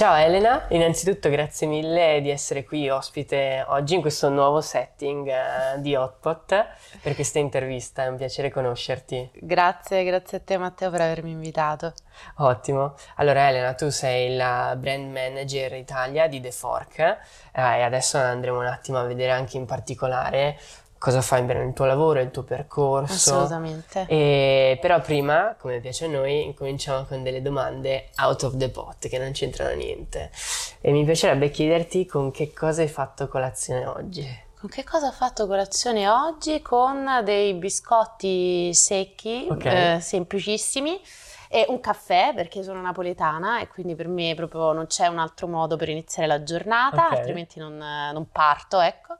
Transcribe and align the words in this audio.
Ciao 0.00 0.16
Elena, 0.16 0.64
innanzitutto 0.68 1.28
grazie 1.28 1.66
mille 1.66 2.22
di 2.22 2.30
essere 2.30 2.64
qui 2.64 2.88
ospite 2.88 3.62
oggi 3.68 3.96
in 3.96 4.00
questo 4.00 4.30
nuovo 4.30 4.62
setting 4.62 5.26
uh, 5.26 5.78
di 5.78 5.94
Hotpot 5.94 6.66
per 7.02 7.14
questa 7.14 7.38
intervista, 7.38 8.04
è 8.04 8.06
un 8.06 8.16
piacere 8.16 8.50
conoscerti. 8.50 9.30
Grazie, 9.34 10.02
grazie 10.04 10.38
a 10.38 10.40
te 10.40 10.56
Matteo 10.56 10.88
per 10.88 11.02
avermi 11.02 11.32
invitato. 11.32 11.92
Ottimo, 12.36 12.94
allora 13.16 13.50
Elena 13.50 13.74
tu 13.74 13.90
sei 13.90 14.36
la 14.36 14.74
brand 14.74 15.12
manager 15.12 15.74
Italia 15.74 16.28
di 16.28 16.40
The 16.40 16.50
Fork 16.50 16.98
eh, 16.98 17.18
e 17.52 17.82
adesso 17.82 18.16
andremo 18.16 18.58
un 18.58 18.68
attimo 18.68 18.96
a 18.96 19.04
vedere 19.04 19.32
anche 19.32 19.58
in 19.58 19.66
particolare 19.66 20.58
cosa 21.00 21.22
fai 21.22 21.42
bene 21.44 21.64
nel 21.64 21.72
tuo 21.72 21.86
lavoro, 21.86 22.20
il 22.20 22.30
tuo 22.30 22.42
percorso. 22.42 23.14
Assolutamente. 23.14 24.04
E, 24.06 24.78
però 24.82 25.00
prima, 25.00 25.56
come 25.58 25.80
piace 25.80 26.04
a 26.04 26.08
noi, 26.08 26.54
cominciamo 26.54 27.06
con 27.06 27.22
delle 27.22 27.40
domande 27.40 28.10
out 28.18 28.42
of 28.42 28.58
the 28.58 28.68
pot 28.68 29.08
che 29.08 29.18
non 29.18 29.32
c'entrano 29.32 29.74
niente. 29.74 30.30
E 30.82 30.92
mi 30.92 31.02
piacerebbe 31.06 31.48
chiederti 31.48 32.04
con 32.04 32.30
che 32.30 32.52
cosa 32.52 32.82
hai 32.82 32.88
fatto 32.88 33.28
colazione 33.28 33.86
oggi. 33.86 34.48
Con 34.60 34.68
che 34.68 34.84
cosa 34.84 35.06
ho 35.06 35.12
fatto 35.12 35.46
colazione 35.46 36.06
oggi? 36.06 36.60
Con 36.60 37.22
dei 37.24 37.54
biscotti 37.54 38.74
secchi, 38.74 39.46
okay. 39.48 39.96
eh, 39.96 40.00
semplicissimi. 40.00 41.00
E 41.48 41.64
un 41.68 41.80
caffè 41.80 42.32
perché 42.34 42.62
sono 42.62 42.80
napoletana 42.80 43.60
e 43.60 43.68
quindi 43.68 43.96
per 43.96 44.06
me 44.06 44.34
proprio 44.36 44.72
non 44.72 44.86
c'è 44.86 45.06
un 45.06 45.18
altro 45.18 45.48
modo 45.48 45.76
per 45.76 45.88
iniziare 45.88 46.28
la 46.28 46.42
giornata, 46.44 47.06
okay. 47.06 47.18
altrimenti 47.18 47.58
non, 47.58 47.76
non 47.76 48.28
parto, 48.30 48.78
ecco 48.80 49.16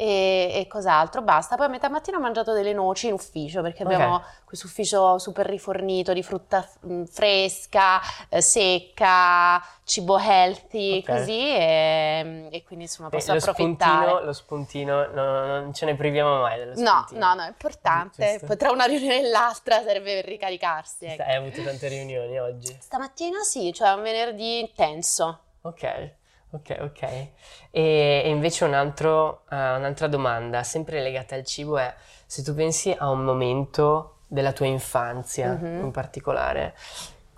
e, 0.00 0.52
e, 0.54 0.66
cos'altro, 0.68 1.22
basta. 1.22 1.56
Poi 1.56 1.66
a 1.66 1.68
metà 1.68 1.88
mattina 1.88 2.18
ho 2.18 2.20
mangiato 2.20 2.52
delle 2.52 2.72
noci 2.72 3.08
in 3.08 3.14
ufficio 3.14 3.62
perché 3.62 3.82
okay. 3.82 3.94
abbiamo 3.96 4.22
questo 4.44 4.68
ufficio 4.68 5.18
super 5.18 5.44
rifornito 5.44 6.12
di 6.12 6.22
frutta 6.22 6.64
mm, 6.86 7.02
fresca, 7.02 8.00
eh, 8.28 8.40
secca, 8.40 9.60
cibo 9.82 10.16
healthy, 10.16 10.98
okay. 10.98 11.16
così 11.16 11.40
e, 11.40 12.48
e, 12.48 12.62
quindi 12.62 12.84
insomma 12.84 13.08
posso 13.08 13.32
lo 13.32 13.38
approfittare. 13.38 14.06
Spuntino, 14.06 14.24
lo 14.24 14.32
spuntino 14.32 15.06
no, 15.12 15.46
non 15.46 15.74
ce 15.74 15.84
ne 15.86 15.96
priviamo 15.96 16.42
mai 16.42 16.58
dello 16.58 16.76
spuntino. 16.76 17.18
No, 17.18 17.26
no, 17.26 17.34
no, 17.34 17.42
è 17.42 17.48
importante. 17.48 18.36
Giusto. 18.38 18.56
Tra 18.56 18.70
una 18.70 18.84
riunione 18.84 19.18
e 19.18 19.28
l'altra 19.28 19.82
serve 19.82 20.20
per 20.20 20.26
ricaricarsi. 20.26 21.06
Ecco. 21.06 21.22
Hai 21.22 21.34
avuto 21.34 21.60
tante 21.64 21.88
riunioni 21.88 22.38
oggi? 22.38 22.76
Stamattina 22.80 23.40
sì, 23.40 23.72
cioè 23.72 23.94
un 23.94 24.02
venerdì 24.02 24.60
intenso. 24.60 25.40
Ok. 25.62 26.17
Ok, 26.50 26.76
ok. 26.80 27.02
E, 27.02 27.30
e 27.70 28.28
invece 28.28 28.64
un 28.64 28.74
altro, 28.74 29.42
uh, 29.50 29.54
un'altra 29.54 30.06
domanda, 30.06 30.62
sempre 30.62 31.02
legata 31.02 31.34
al 31.34 31.44
cibo, 31.44 31.76
è 31.76 31.94
se 32.24 32.42
tu 32.42 32.54
pensi 32.54 32.94
a 32.96 33.10
un 33.10 33.22
momento 33.22 34.18
della 34.26 34.52
tua 34.52 34.66
infanzia 34.66 35.58
mm-hmm. 35.60 35.84
in 35.84 35.90
particolare, 35.90 36.74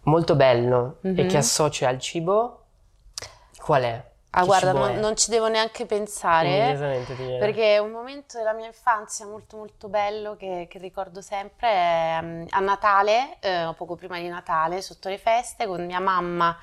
molto 0.02 0.36
bello 0.36 0.98
mm-hmm. 1.06 1.18
e 1.18 1.26
che 1.26 1.36
associa 1.36 1.88
al 1.88 1.98
cibo, 1.98 2.64
qual 3.56 3.82
è? 3.82 4.08
Ah, 4.32 4.40
che 4.40 4.46
guarda, 4.46 4.72
non, 4.72 4.94
non, 5.00 5.16
ci 5.16 5.28
devo 5.28 5.48
neanche 5.48 5.86
pensare 5.86 7.04
perché 7.40 7.78
un 7.78 7.90
momento 7.90 8.38
della 8.38 8.52
mia 8.52 8.66
infanzia 8.66 9.26
molto 9.26 9.56
molto 9.56 9.88
bello 9.88 10.36
che, 10.36 10.68
che 10.70 10.78
ricordo 10.78 11.20
sempre 11.20 11.68
è 11.68 12.18
um, 12.22 12.46
a 12.48 12.60
Natale, 12.60 13.38
eh, 13.40 13.74
poco 13.76 13.96
prima 13.96 14.20
di 14.20 14.28
Natale, 14.28 14.82
sotto 14.82 15.08
le 15.08 15.18
feste, 15.18 15.66
con 15.66 15.84
mia 15.84 15.98
mamma 15.98 16.56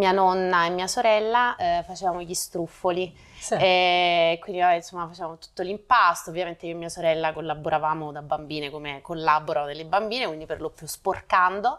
mia 0.00 0.12
nonna 0.12 0.64
e 0.64 0.70
mia 0.70 0.86
sorella 0.86 1.56
eh, 1.56 1.84
facevamo 1.86 2.22
gli 2.22 2.32
struffoli. 2.32 3.14
Sì. 3.40 3.54
E 3.54 4.38
quindi 4.42 4.60
insomma 4.74 5.08
facevamo 5.08 5.38
tutto 5.38 5.62
l'impasto, 5.62 6.28
ovviamente 6.28 6.66
io 6.66 6.72
e 6.72 6.76
mia 6.76 6.90
sorella 6.90 7.32
collaboravamo 7.32 8.12
da 8.12 8.20
bambine 8.20 8.68
come 8.68 9.00
collaborano 9.00 9.66
delle 9.66 9.86
bambine, 9.86 10.26
quindi 10.26 10.44
per 10.44 10.60
lo 10.60 10.68
più 10.68 10.86
sporcando 10.86 11.78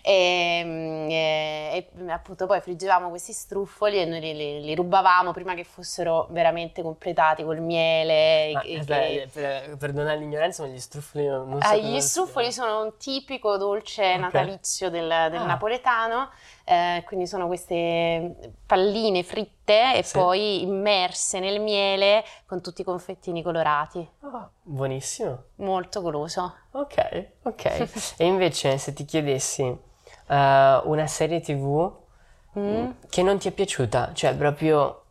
e, 0.00 0.62
mm, 0.64 1.10
e, 1.10 1.90
e 1.98 2.10
appunto 2.10 2.46
poi 2.46 2.62
friggevamo 2.62 3.10
questi 3.10 3.34
struffoli 3.34 3.98
e 3.98 4.06
noi 4.06 4.20
li, 4.20 4.34
li, 4.34 4.60
li, 4.62 4.74
rubavamo 4.74 5.32
prima 5.32 5.54
che 5.54 5.64
fossero 5.64 6.28
veramente 6.30 6.80
completati 6.80 7.44
col 7.44 7.60
miele. 7.60 8.52
Ma, 8.54 8.62
e, 8.62 8.82
e, 8.86 9.28
per, 9.30 9.76
perdonare 9.76 10.18
l'ignoranza, 10.18 10.62
ma 10.62 10.70
gli 10.70 10.80
struffoli 10.80 11.26
non, 11.26 11.46
non 11.46 11.60
so 11.60 11.68
ah, 11.68 11.76
Gli 11.76 12.00
struffoli 12.00 12.50
sono 12.50 12.84
un 12.84 12.96
tipico 12.96 13.58
dolce 13.58 14.02
okay. 14.02 14.18
natalizio 14.18 14.88
del, 14.88 15.08
del 15.30 15.40
ah. 15.40 15.44
napoletano 15.44 16.30
eh, 16.64 17.02
quindi 17.06 17.26
sono 17.26 17.48
queste 17.48 18.54
palline 18.64 19.22
fritte 19.24 19.61
e 19.94 20.02
sì. 20.02 20.18
poi 20.18 20.62
immerse 20.62 21.40
nel 21.40 21.60
miele 21.60 22.24
con 22.46 22.60
tutti 22.60 22.82
i 22.82 22.84
confettini 22.84 23.42
colorati. 23.42 24.06
Oh, 24.20 24.50
buonissimo. 24.62 25.42
Molto 25.56 26.00
goloso. 26.00 26.54
Ok, 26.72 27.26
ok. 27.42 28.14
e 28.16 28.24
invece 28.26 28.78
se 28.78 28.92
ti 28.92 29.04
chiedessi 29.04 29.62
uh, 29.62 29.78
una 30.26 31.06
serie 31.06 31.40
tv 31.40 31.92
mm. 32.58 32.90
che 33.08 33.22
non 33.22 33.38
ti 33.38 33.48
è 33.48 33.52
piaciuta, 33.52 34.12
cioè 34.14 34.34
proprio 34.36 35.02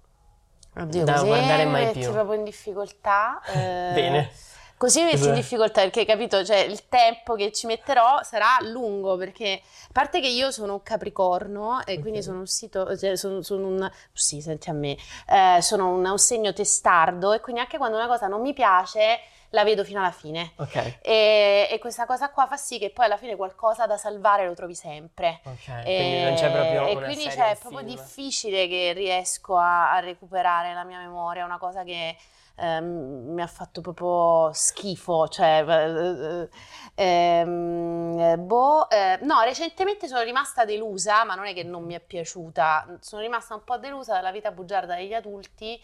Oddio, 0.76 1.04
da 1.04 1.22
guardare 1.22 1.66
mai 1.66 1.92
più. 1.92 2.12
proprio 2.12 2.38
in 2.38 2.44
difficoltà. 2.44 3.42
Eh... 3.54 3.92
Bene. 3.94 4.32
Così 4.81 5.03
mi 5.03 5.12
metti 5.12 5.28
in 5.28 5.36
difficoltà 5.36 5.81
perché, 5.81 6.06
capito, 6.06 6.44
cioè 6.44 6.58
il 6.62 6.88
tempo 6.88 7.36
che 7.36 7.52
ci 7.52 7.68
metterò 7.68 8.24
sarà 8.24 8.58
lungo 8.62 9.16
perché, 9.16 9.62
a 9.64 9.90
parte 9.92 10.19
che 10.19 10.28
io 10.28 10.50
sono 10.50 10.74
un 10.74 10.81
capricorno 10.81 11.78
e 11.81 11.81
okay. 11.81 12.00
quindi 12.00 12.24
sono 12.24 12.40
un 12.40 12.47
sito, 12.47 12.97
cioè 12.97 13.16
sono, 13.16 13.44
sono, 13.44 13.68
un, 13.68 13.91
sì, 14.12 14.41
senti 14.41 14.72
a 14.72 14.74
me, 14.74 14.97
eh, 15.28 15.62
sono 15.62 15.90
un, 15.90 16.03
un 16.03 16.18
segno 16.18 16.52
testardo 16.52 17.31
e 17.31 17.41
quindi 17.41 17.62
anche 17.62 17.78
quando 17.78 17.96
una 17.96 18.08
cosa 18.08 18.25
non 18.25 18.41
mi 18.41 18.53
piace 18.53 19.20
la 19.50 19.64
vedo 19.64 19.84
fino 19.84 20.00
alla 20.00 20.09
fine. 20.09 20.53
Okay. 20.56 20.97
E, 21.03 21.68
e, 21.70 21.78
questa 21.78 22.08
cosa 22.08 22.31
qua 22.31 22.47
fa 22.47 22.58
sì 22.58 22.80
che 22.80 22.90
poi 22.90 23.06
alla 23.06 23.18
fine 23.18 23.36
qualcosa 23.36 23.86
da 23.86 23.97
salvare 23.97 24.47
lo 24.47 24.56
trovi 24.56 24.74
sempre. 24.74 25.41
Ok, 25.44 25.68
e, 25.68 25.84
quindi 25.84 26.24
non 26.24 26.34
c'è 26.34 26.52
proprio 26.52 26.88
E 26.88 26.96
quindi 26.96 27.28
c'è, 27.28 27.52
è 27.52 27.56
proprio 27.56 27.84
difficile 27.84 28.68
che 28.68 28.94
riesco 28.94 29.58
a, 29.58 29.91
a 29.91 30.00
recuperare 30.00 30.74
la 30.74 30.84
mia 30.86 30.97
memoria, 30.97 31.46
una 31.46 31.59
cosa 31.59 31.84
che 31.84 32.16
ehm, 32.62 33.34
mi 33.34 33.42
ha 33.42 33.48
fatto 33.48 33.82
proprio 33.82 34.52
schifo, 34.54 35.28
cioè, 35.28 35.66
eh, 35.68 36.50
ehm, 36.96 38.46
boh, 38.46 38.90
eh, 38.90 39.20
no, 39.24 39.42
recentemente 39.42 40.08
sono 40.08 40.22
rimasta 40.22 40.64
delusa, 40.64 41.26
ma 41.26 41.36
non 41.36 41.46
è 41.46 41.54
che 41.54 41.64
non 41.64 41.84
mi 41.84 41.96
è 41.96 42.00
piaciuta, 42.00 42.98
sono 43.00 43.22
rimasta 43.22 43.56
un 43.56 43.64
po' 43.64 43.78
delusa 43.78 44.14
dalla 44.14 44.32
vita 44.32 44.52
bugiarda 44.52 44.96
degli 44.96 45.14
adulti 45.14 45.82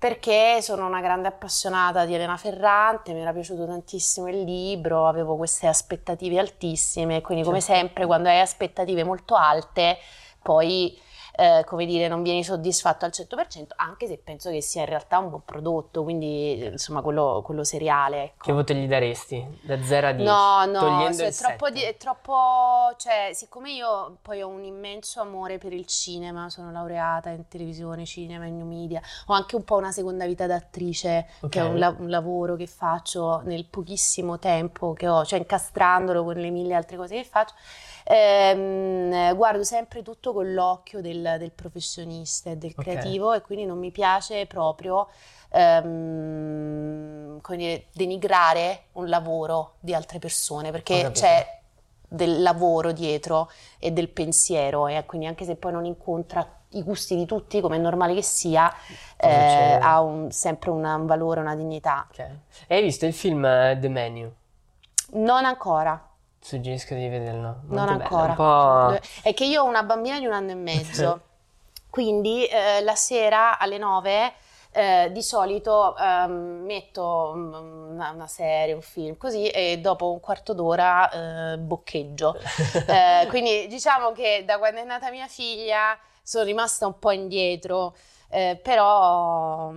perché 0.00 0.62
sono 0.62 0.86
una 0.86 1.02
grande 1.02 1.28
appassionata 1.28 2.06
di 2.06 2.14
Elena 2.14 2.38
Ferrante, 2.38 3.12
mi 3.12 3.20
era 3.20 3.34
piaciuto 3.34 3.66
tantissimo 3.66 4.28
il 4.28 4.44
libro, 4.44 5.06
avevo 5.06 5.36
queste 5.36 5.66
aspettative 5.66 6.38
altissime, 6.38 7.20
quindi 7.20 7.44
come 7.44 7.60
certo. 7.60 7.74
sempre 7.74 8.06
quando 8.06 8.30
hai 8.30 8.40
aspettative 8.40 9.04
molto 9.04 9.34
alte, 9.34 9.98
poi 10.42 10.98
eh, 11.40 11.64
come 11.64 11.86
dire, 11.86 12.06
non 12.06 12.22
vieni 12.22 12.44
soddisfatto 12.44 13.06
al 13.06 13.12
100%, 13.14 13.68
anche 13.76 14.06
se 14.06 14.18
penso 14.18 14.50
che 14.50 14.60
sia 14.60 14.82
in 14.82 14.88
realtà 14.88 15.16
un 15.16 15.30
buon 15.30 15.42
prodotto, 15.42 16.02
quindi 16.02 16.62
insomma 16.66 17.00
quello, 17.00 17.40
quello 17.42 17.64
seriale. 17.64 18.24
Ecco. 18.24 18.44
Che 18.44 18.52
voto 18.52 18.74
gli 18.74 18.86
daresti? 18.86 19.60
Da 19.62 19.82
0 19.82 20.06
a 20.06 20.12
10? 20.12 20.30
No, 20.30 20.64
no, 20.66 21.06
è 21.06 21.32
troppo, 21.32 21.70
di, 21.70 21.80
è 21.80 21.96
troppo, 21.96 22.94
cioè, 22.98 23.30
siccome 23.32 23.72
io 23.72 24.18
poi 24.20 24.42
ho 24.42 24.48
un 24.48 24.64
immenso 24.64 25.22
amore 25.22 25.56
per 25.56 25.72
il 25.72 25.86
cinema, 25.86 26.50
sono 26.50 26.70
laureata 26.70 27.30
in 27.30 27.48
televisione, 27.48 28.04
cinema, 28.04 28.44
in 28.44 28.58
new 28.58 28.66
media, 28.66 29.00
ho 29.26 29.32
anche 29.32 29.56
un 29.56 29.64
po' 29.64 29.76
una 29.76 29.92
seconda 29.92 30.26
vita 30.26 30.46
d'attrice, 30.46 31.26
okay. 31.40 31.48
che 31.48 31.60
è 31.60 31.62
un, 31.62 31.78
la- 31.78 31.96
un 31.98 32.10
lavoro 32.10 32.54
che 32.54 32.66
faccio 32.66 33.40
nel 33.44 33.64
pochissimo 33.64 34.38
tempo 34.38 34.92
che 34.92 35.08
ho, 35.08 35.24
cioè 35.24 35.38
incastrandolo 35.38 36.22
con 36.22 36.34
le 36.34 36.50
mille 36.50 36.74
altre 36.74 36.98
cose 36.98 37.14
che 37.14 37.24
faccio 37.24 37.54
ehm, 38.10 39.34
guardo 39.36 39.62
sempre 39.62 40.02
tutto 40.02 40.32
con 40.32 40.52
l'occhio 40.52 41.00
del, 41.00 41.36
del 41.38 41.52
professionista 41.52 42.50
e 42.50 42.56
del 42.56 42.72
okay. 42.76 42.84
creativo 42.84 43.32
e 43.32 43.40
quindi 43.40 43.64
non 43.64 43.78
mi 43.78 43.90
piace 43.90 44.46
proprio 44.46 45.08
ehm, 45.50 47.40
denigrare 47.92 48.84
un 48.92 49.08
lavoro 49.08 49.74
di 49.80 49.94
altre 49.94 50.18
persone 50.18 50.70
perché 50.72 51.10
c'è 51.12 51.58
del 52.12 52.42
lavoro 52.42 52.90
dietro 52.90 53.50
e 53.78 53.92
del 53.92 54.08
pensiero 54.08 54.88
e 54.88 55.04
quindi 55.06 55.26
anche 55.26 55.44
se 55.44 55.54
poi 55.54 55.72
non 55.72 55.84
incontra 55.84 56.58
i 56.70 56.82
gusti 56.82 57.16
di 57.16 57.26
tutti, 57.26 57.60
come 57.60 57.76
è 57.76 57.78
normale 57.78 58.14
che 58.14 58.22
sia, 58.22 58.72
eh, 59.16 59.78
ha 59.80 60.00
un, 60.00 60.30
sempre 60.30 60.70
una, 60.70 60.94
un 60.94 61.06
valore, 61.06 61.40
una 61.40 61.56
dignità. 61.56 62.06
Okay. 62.10 62.38
E 62.66 62.76
hai 62.76 62.82
visto 62.82 63.06
il 63.06 63.12
film 63.12 63.42
uh, 63.42 63.78
The 63.78 63.88
Menu? 63.88 64.32
Non 65.12 65.44
ancora. 65.44 66.09
Suggerisco 66.40 66.94
di 66.94 67.08
vederlo. 67.08 67.60
non 67.66 67.88
ancora. 67.88 68.98
È 69.22 69.34
che 69.34 69.44
io 69.44 69.62
ho 69.62 69.66
una 69.66 69.82
bambina 69.82 70.18
di 70.18 70.26
un 70.26 70.32
anno 70.32 70.50
e 70.52 70.54
mezzo, 70.54 71.20
quindi 71.90 72.46
eh, 72.46 72.82
la 72.82 72.94
sera 72.94 73.58
alle 73.58 73.78
nove 73.78 74.32
eh, 74.72 75.10
di 75.12 75.22
solito 75.22 75.96
eh, 75.96 76.26
metto 76.28 77.32
una, 77.34 78.10
una, 78.10 78.26
serie, 78.26 78.72
un 78.72 78.82
film 78.82 79.16
così 79.16 79.48
e 79.48 79.78
dopo 79.78 80.12
un 80.12 80.20
quarto 80.20 80.54
d'ora 80.54 81.52
eh, 81.52 81.58
boccheggio. 81.58 82.36
Eh, 82.90 83.26
quindi 83.28 83.66
diciamo 83.68 84.12
che 84.12 84.42
da 84.44 84.58
quando 84.58 84.80
è 84.80 84.84
nata 84.84 85.10
mia 85.10 85.28
figlia 85.28 85.96
sono 86.22 86.44
rimasta 86.44 86.86
un 86.86 86.98
po' 86.98 87.10
indietro. 87.10 87.94
Eh, 88.30 88.58
però 88.62 89.72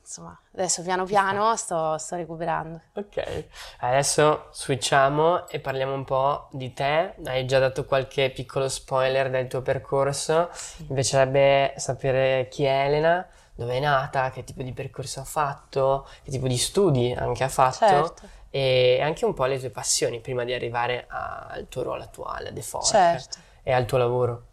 insomma 0.00 0.38
adesso 0.54 0.82
piano 0.82 1.04
piano 1.04 1.56
sto, 1.56 1.98
sto, 1.98 2.16
recuperando. 2.16 2.80
Ok, 2.94 3.46
adesso 3.80 4.48
switchiamo 4.52 5.48
e 5.48 5.58
parliamo 5.60 5.94
un 5.94 6.04
po' 6.04 6.48
di 6.52 6.72
te, 6.72 7.14
hai 7.24 7.46
già 7.46 7.58
dato 7.58 7.84
qualche 7.84 8.30
piccolo 8.30 8.68
spoiler 8.68 9.30
del 9.30 9.48
tuo 9.48 9.62
percorso, 9.62 10.50
sì. 10.52 10.84
mi 10.88 10.94
piacerebbe 10.94 11.74
sapere 11.76 12.48
chi 12.48 12.64
è 12.64 12.84
Elena, 12.84 13.26
dove 13.54 13.74
è 13.74 13.80
nata, 13.80 14.30
che 14.30 14.44
tipo 14.44 14.62
di 14.62 14.72
percorso 14.72 15.20
ha 15.20 15.24
fatto, 15.24 16.06
che 16.22 16.30
tipo 16.30 16.46
di 16.46 16.58
studi 16.58 17.12
anche 17.12 17.42
ha 17.44 17.48
fatto. 17.48 17.86
Certo 17.86 18.38
e 18.50 18.98
anche 19.00 19.24
un 19.24 19.32
po' 19.32 19.44
le 19.44 19.60
tue 19.60 19.70
passioni 19.70 20.20
prima 20.20 20.42
di 20.42 20.52
arrivare 20.52 21.06
al 21.08 21.68
tuo 21.68 21.84
ruolo 21.84 22.02
attuale, 22.02 22.48
a 22.48 22.52
The 22.52 22.62
Fork 22.62 22.84
certo. 22.84 23.38
e 23.62 23.72
al 23.72 23.86
tuo 23.86 23.98
lavoro. 23.98 24.46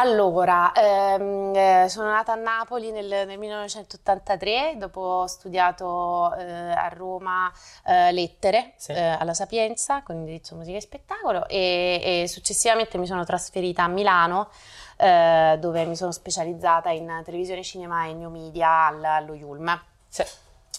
Allora, 0.00 0.70
ehm, 0.74 1.52
eh, 1.56 1.86
sono 1.88 2.08
nata 2.08 2.32
a 2.32 2.36
Napoli 2.36 2.92
nel, 2.92 3.26
nel 3.26 3.36
1983, 3.36 4.76
dopo 4.76 5.00
ho 5.00 5.26
studiato 5.26 6.36
eh, 6.36 6.44
a 6.44 6.86
Roma 6.86 7.52
eh, 7.84 8.12
lettere 8.12 8.74
sì. 8.76 8.92
Eh, 8.92 9.00
alla 9.00 9.34
Sapienza 9.34 10.02
con 10.02 10.14
indirizzo 10.14 10.54
musica 10.54 10.76
e 10.76 10.80
spettacolo 10.80 11.48
e, 11.48 12.22
e 12.22 12.28
successivamente 12.28 12.96
mi 12.96 13.08
sono 13.08 13.24
trasferita 13.24 13.82
a 13.82 13.88
Milano 13.88 14.50
eh, 14.98 15.56
dove 15.58 15.84
mi 15.84 15.96
sono 15.96 16.12
specializzata 16.12 16.90
in 16.90 17.22
televisione, 17.24 17.64
cinema 17.64 18.06
e 18.06 18.12
new 18.12 18.30
media 18.30 18.86
allo 18.86 19.34
Yulm. 19.34 19.82
Sì. 20.06 20.22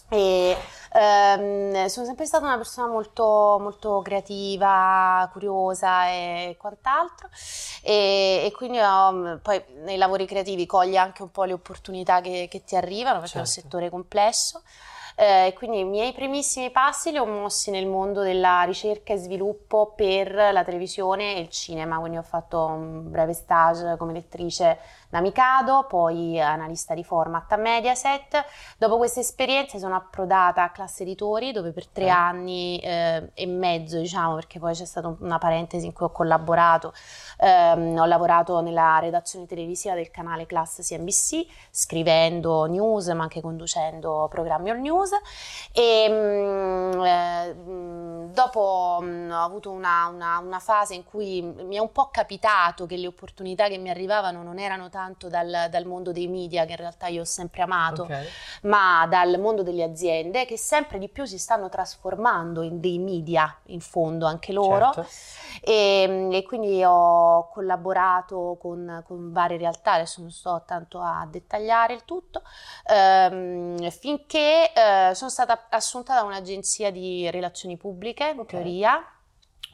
E 0.09 0.57
ehm, 0.93 1.85
sono 1.85 2.05
sempre 2.05 2.25
stata 2.25 2.45
una 2.45 2.57
persona 2.57 2.87
molto, 2.87 3.57
molto 3.59 4.01
creativa, 4.01 5.29
curiosa 5.31 6.07
e 6.07 6.55
quant'altro 6.59 7.29
e, 7.83 8.43
e 8.45 8.51
quindi 8.51 8.79
ho, 8.79 9.39
poi 9.41 9.63
nei 9.83 9.97
lavori 9.97 10.25
creativi 10.25 10.65
cogli 10.65 10.95
anche 10.95 11.21
un 11.21 11.31
po' 11.31 11.43
le 11.43 11.53
opportunità 11.53 12.21
che, 12.21 12.47
che 12.49 12.63
ti 12.63 12.75
arrivano 12.75 13.19
perché 13.19 13.33
certo. 13.33 13.37
è 13.37 13.41
un 13.41 13.45
certo. 13.47 13.61
settore 13.61 13.89
complesso 13.89 14.61
eh, 15.21 15.53
quindi 15.57 15.79
i 15.79 15.83
miei 15.83 16.13
primissimi 16.13 16.71
passi 16.71 17.11
li 17.11 17.17
ho 17.17 17.25
mossi 17.25 17.71
nel 17.71 17.85
mondo 17.85 18.21
della 18.21 18.61
ricerca 18.61 19.11
e 19.11 19.17
sviluppo 19.17 19.91
per 19.93 20.33
la 20.33 20.63
televisione 20.63 21.35
e 21.35 21.41
il 21.41 21.49
cinema, 21.49 21.99
quindi 21.99 22.17
ho 22.17 22.23
fatto 22.23 22.63
un 22.63 23.11
breve 23.11 23.33
stage 23.33 23.97
come 23.97 24.13
lettrice 24.13 24.79
da 25.09 25.21
Mikado, 25.21 25.85
poi 25.87 26.39
analista 26.39 26.93
di 26.93 27.03
format 27.03 27.51
a 27.51 27.55
Mediaset. 27.55 28.45
Dopo 28.77 28.97
queste 28.97 29.21
esperienze 29.21 29.79
sono 29.79 29.95
approdata 29.95 30.63
a 30.63 30.69
Classe 30.69 31.01
Editori, 31.01 31.51
dove 31.51 31.71
per 31.71 31.87
tre 31.87 32.05
eh. 32.05 32.09
anni 32.09 32.77
eh, 32.79 33.31
e 33.33 33.45
mezzo, 33.47 33.97
diciamo, 33.97 34.35
perché 34.35 34.59
poi 34.59 34.73
c'è 34.73 34.85
stata 34.85 35.15
una 35.19 35.39
parentesi 35.39 35.87
in 35.87 35.93
cui 35.93 36.05
ho 36.05 36.11
collaborato, 36.11 36.93
ehm, 37.39 37.97
ho 37.97 38.05
lavorato 38.05 38.61
nella 38.61 38.99
redazione 38.99 39.47
televisiva 39.47 39.95
del 39.95 40.11
canale 40.11 40.45
Class 40.45 40.87
CNBC, 40.87 41.45
scrivendo 41.71 42.65
news, 42.65 43.07
ma 43.07 43.23
anche 43.23 43.41
conducendo 43.41 44.27
programmi 44.29 44.69
all 44.69 44.79
news. 44.79 45.09
E 45.71 46.07
mh, 46.07 46.97
mm, 46.97 47.03
eh, 47.03 47.55
dopo 48.31 48.99
mh, 49.01 49.05
mm, 49.05 49.31
ho 49.31 49.43
avuto 49.43 49.71
una, 49.71 50.07
una, 50.07 50.37
una, 50.37 50.59
fase 50.59 50.93
in 50.93 51.03
cui 51.03 51.41
mi 51.41 51.77
è 51.77 51.79
un 51.79 51.91
po' 51.91 52.09
capitato 52.11 52.85
che 52.85 52.97
le 52.97 53.07
opportunità 53.07 53.67
che 53.67 53.77
mi 53.77 53.89
arrivavano 53.89 54.43
non 54.43 54.59
erano 54.59 54.89
tanto 54.99 55.29
dal, 55.29 55.67
dal 55.69 55.85
mondo 55.85 56.11
dei 56.11 56.27
media, 56.27 56.65
che 56.65 56.71
in 56.71 56.77
realtà 56.77 57.07
io 57.07 57.21
ho 57.21 57.25
sempre 57.25 57.61
amato, 57.61 58.03
okay. 58.03 58.27
ma 58.63 59.07
dal 59.07 59.39
mondo 59.39 59.63
delle 59.63 59.83
aziende, 59.83 60.45
che 60.45 60.57
sempre 60.57 60.99
di 60.99 61.07
più 61.07 61.23
si 61.23 61.37
stanno 61.37 61.69
trasformando 61.69 62.63
in 62.63 62.81
dei 62.81 62.99
media, 62.99 63.57
in 63.67 63.79
fondo 63.79 64.25
anche 64.25 64.51
loro. 64.51 64.91
Certo. 64.91 65.09
E, 65.61 66.27
e, 66.31 66.43
quindi 66.43 66.83
ho 66.83 67.47
collaborato 67.49 68.57
con, 68.59 69.01
con, 69.07 69.31
varie 69.31 69.57
realtà, 69.57 69.93
adesso 69.93 70.19
non 70.19 70.31
sto 70.31 70.63
tanto 70.65 70.99
a 70.99 71.25
dettagliare 71.29 71.93
il 71.93 72.03
tutto, 72.03 72.41
ehm, 72.87 73.89
finché 73.91 74.73
eh, 74.73 75.15
sono 75.15 75.29
stata 75.29 75.67
assunta 75.69 76.13
da 76.13 76.23
un'agenzia 76.23 76.91
di 76.91 77.31
relazioni 77.31 77.77
pubbliche, 77.77 78.31
in 78.31 78.39
okay. 78.39 78.61
teoria. 78.61 79.01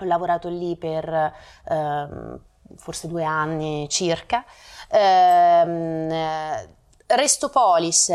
Ho 0.01 0.05
lavorato 0.05 0.49
lì 0.49 0.75
per 0.75 1.33
ehm, 1.67 2.39
forse 2.75 3.07
due 3.07 3.23
anni 3.23 3.87
circa. 3.89 4.43
Ehm, 4.97 6.73
Restopolis 7.07 8.11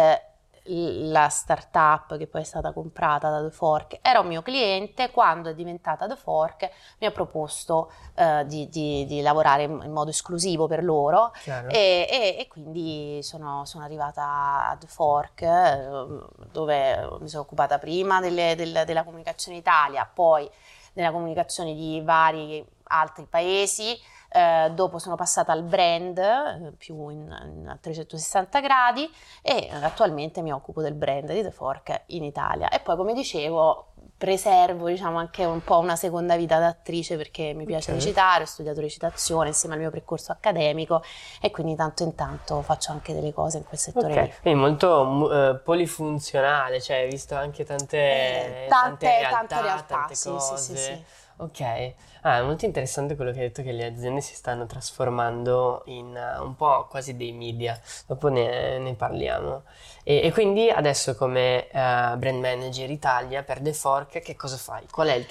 la 0.73 1.29
startup 1.29 2.17
che 2.17 2.27
poi 2.27 2.43
è 2.43 2.45
stata 2.45 2.73
comprata 2.73 3.31
da 3.31 3.43
The 3.43 3.51
Fork 3.51 3.99
era 4.03 4.21
un 4.21 4.27
mio 4.27 4.43
cliente, 4.43 5.11
quando 5.11 5.51
è 5.51 5.55
diventata 5.55 6.07
The 6.07 6.17
Fork 6.17 6.71
mi 6.99 7.07
ha 7.07 7.11
proposto 7.11 7.91
uh, 8.15 8.45
di, 8.45 8.69
di, 8.69 9.05
di, 9.07 9.21
lavorare 9.21 9.65
in, 9.65 9.91
modo 9.91 10.11
esclusivo 10.11 10.67
per 10.67 10.85
loro. 10.85 11.33
E, 11.69 12.07
e, 12.09 12.37
e, 12.39 12.49
quindi 12.49 13.21
sono, 13.23 13.65
sono, 13.65 13.85
arrivata 13.85 14.69
a 14.69 14.77
The 14.79 14.87
Fork 14.87 15.41
uh, 15.41 16.47
dove 16.53 17.09
mi 17.21 17.29
sono 17.29 17.43
occupata 17.43 17.79
prima 17.79 18.21
delle, 18.21 18.55
del, 18.55 18.83
della 18.85 19.03
comunicazione 19.03 19.59
Italia, 19.59 20.09
poi 20.13 20.49
della 20.93 21.11
comunicazione 21.11 21.75
di 21.75 22.01
vari 22.05 22.65
altri 22.85 23.27
paesi 23.27 23.99
eh, 24.33 24.71
dopo 24.73 24.99
sono 24.99 25.17
passata 25.17 25.53
al 25.53 25.63
brand 25.63 26.19
eh, 26.19 26.73
più 26.79 27.09
in, 27.09 27.19
in, 27.45 27.79
360 27.81 28.61
gradi 28.61 29.11
e 29.43 29.69
attualmente 29.83 30.41
mi 30.41 30.53
occupo 30.53 30.81
del 30.83 30.95
brand 30.95 31.33
di 31.33 31.43
The 31.43 31.51
Fork 31.51 32.03
in 32.07 32.23
Italia. 32.23 32.69
E 32.69 32.81
poi, 32.81 32.97
come 32.97 33.13
dicevo, 33.13 33.91
preservo 34.21 34.89
diciamo 34.89 35.17
anche 35.17 35.47
un 35.47 35.65
po' 35.65 35.79
una 35.79 35.97
seconda 35.97 36.37
vita 36.37 36.59
d'attrice 36.59 37.17
perché 37.17 37.55
mi 37.55 37.65
piace 37.65 37.91
okay. 37.91 38.03
recitare, 38.03 38.43
ho 38.43 38.47
studiato 38.47 38.81
recitazione 38.81 39.49
insieme 39.49 39.77
al 39.77 39.81
mio 39.81 39.91
percorso 39.91 40.31
accademico 40.31 41.03
e 41.41 41.51
quindi 41.51 41.75
tanto 41.75 42.03
in 42.03 42.15
tanto 42.15 42.61
faccio 42.61 42.93
anche 42.93 43.15
delle 43.15 43.33
cose 43.33 43.57
in 43.57 43.65
quel 43.65 43.79
settore 43.79 44.13
okay. 44.13 44.33
Quindi 44.43 44.61
molto 44.61 45.01
uh, 45.07 45.63
polifunzionale, 45.63 46.83
cioè 46.83 46.99
hai 46.99 47.09
visto 47.09 47.35
anche 47.35 47.65
tante, 47.65 47.97
eh, 47.97 48.67
tante, 48.69 49.07
tante 49.07 49.07
realtà, 49.07 49.37
tante 49.39 49.63
realtà 49.63 49.95
tante 49.95 50.15
sì, 50.15 50.37
sì, 50.39 50.57
sì, 50.57 50.77
sì. 50.77 51.05
Ok, 51.37 51.95
ah, 52.23 52.39
è 52.39 52.43
molto 52.43 52.65
interessante 52.65 53.17
quello 53.17 53.33
che 53.33 53.39
hai 53.41 53.47
detto 53.47 53.63
che 53.63 53.73
le 53.73 53.87
aziende 53.87 54.21
si 54.21 54.35
stanno 54.35 54.67
trasformando 54.67 55.83
in 55.87 56.07
uh, 56.07 56.45
un 56.45 56.57
po' 56.57 56.87
quasi 56.89 57.17
dei 57.17 57.33
media, 57.33 57.81
dopo 58.07 58.29
ne, 58.29 58.79
ne 58.79 58.95
parliamo. 58.95 59.63
E, 60.03 60.21
e, 60.25 60.33
quindi 60.33 60.71
adesso 60.71 61.15
come 61.15 61.67
uh, 61.69 62.17
brand 62.17 62.41
manager 62.41 62.91
Italia 62.91 63.43
per 63.43 63.61
The 63.61 63.73
Fork 63.73 64.21
che 64.21 64.37
cosa 64.37 64.57
fai? 64.57 64.87
Qual 64.91 65.09
è 65.09 65.27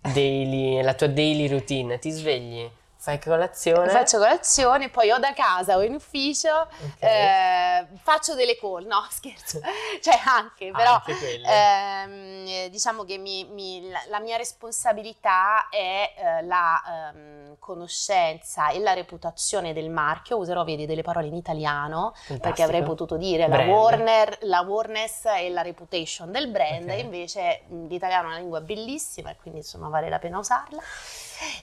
daily, 0.00 0.82
la 0.82 0.94
tua 0.94 1.08
daily 1.08 1.48
routine? 1.48 1.98
Ti 1.98 2.10
svegli? 2.10 2.70
Fai 3.06 3.20
colazione? 3.20 3.88
Faccio 3.88 4.18
colazione, 4.18 4.88
poi 4.88 5.12
o 5.12 5.18
da 5.18 5.32
casa 5.32 5.76
o 5.76 5.82
in 5.84 5.94
ufficio 5.94 6.50
okay. 6.96 6.98
eh, 6.98 7.86
faccio 8.02 8.34
delle 8.34 8.58
call, 8.58 8.84
no 8.84 9.06
scherzo, 9.08 9.60
cioè 10.02 10.18
anche, 10.24 10.72
però 10.72 11.00
anche 11.06 11.40
ehm, 11.40 12.66
diciamo 12.66 13.04
che 13.04 13.16
mi, 13.18 13.44
mi, 13.44 13.88
la, 13.88 14.00
la, 14.08 14.18
mia 14.18 14.36
responsabilità 14.36 15.68
è 15.68 16.14
eh, 16.16 16.42
la 16.46 17.12
ehm, 17.14 17.58
conoscenza 17.60 18.70
e 18.70 18.80
la 18.80 18.92
reputazione 18.92 19.72
del 19.72 19.88
marchio, 19.88 20.36
userò 20.38 20.64
vedi 20.64 20.84
delle 20.84 21.02
parole 21.02 21.28
in 21.28 21.36
italiano 21.36 22.10
Fantastico. 22.12 22.40
perché 22.40 22.62
avrei 22.64 22.82
potuto 22.82 23.16
dire 23.16 23.46
la, 23.46 23.66
Warner, 23.66 24.38
la 24.40 24.62
Warness 24.62 25.26
e 25.26 25.48
la 25.50 25.62
reputation 25.62 26.32
del 26.32 26.48
brand, 26.48 26.88
okay. 26.88 27.02
invece 27.02 27.62
l'italiano 27.68 28.24
è 28.24 28.30
una 28.30 28.38
lingua 28.38 28.60
bellissima 28.60 29.30
e 29.30 29.36
quindi 29.36 29.60
insomma 29.60 29.86
vale 29.86 30.08
la 30.08 30.18
pena 30.18 30.38
usarla. 30.38 30.82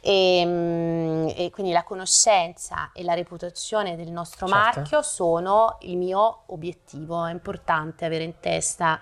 E, 0.01 0.37
ehm, 0.39 1.33
e, 1.35 1.49
quindi 1.51 1.71
la 1.71 1.83
conoscenza 1.83 2.91
e 2.93 3.03
la 3.03 3.13
reputazione 3.13 3.95
del 3.95 4.11
nostro 4.11 4.47
certo. 4.47 4.63
marchio 4.63 5.01
sono 5.01 5.77
il 5.81 5.97
mio 5.97 6.43
obiettivo. 6.47 7.25
È 7.25 7.31
importante 7.31 8.05
avere 8.05 8.23
in 8.23 8.39
testa 8.39 8.99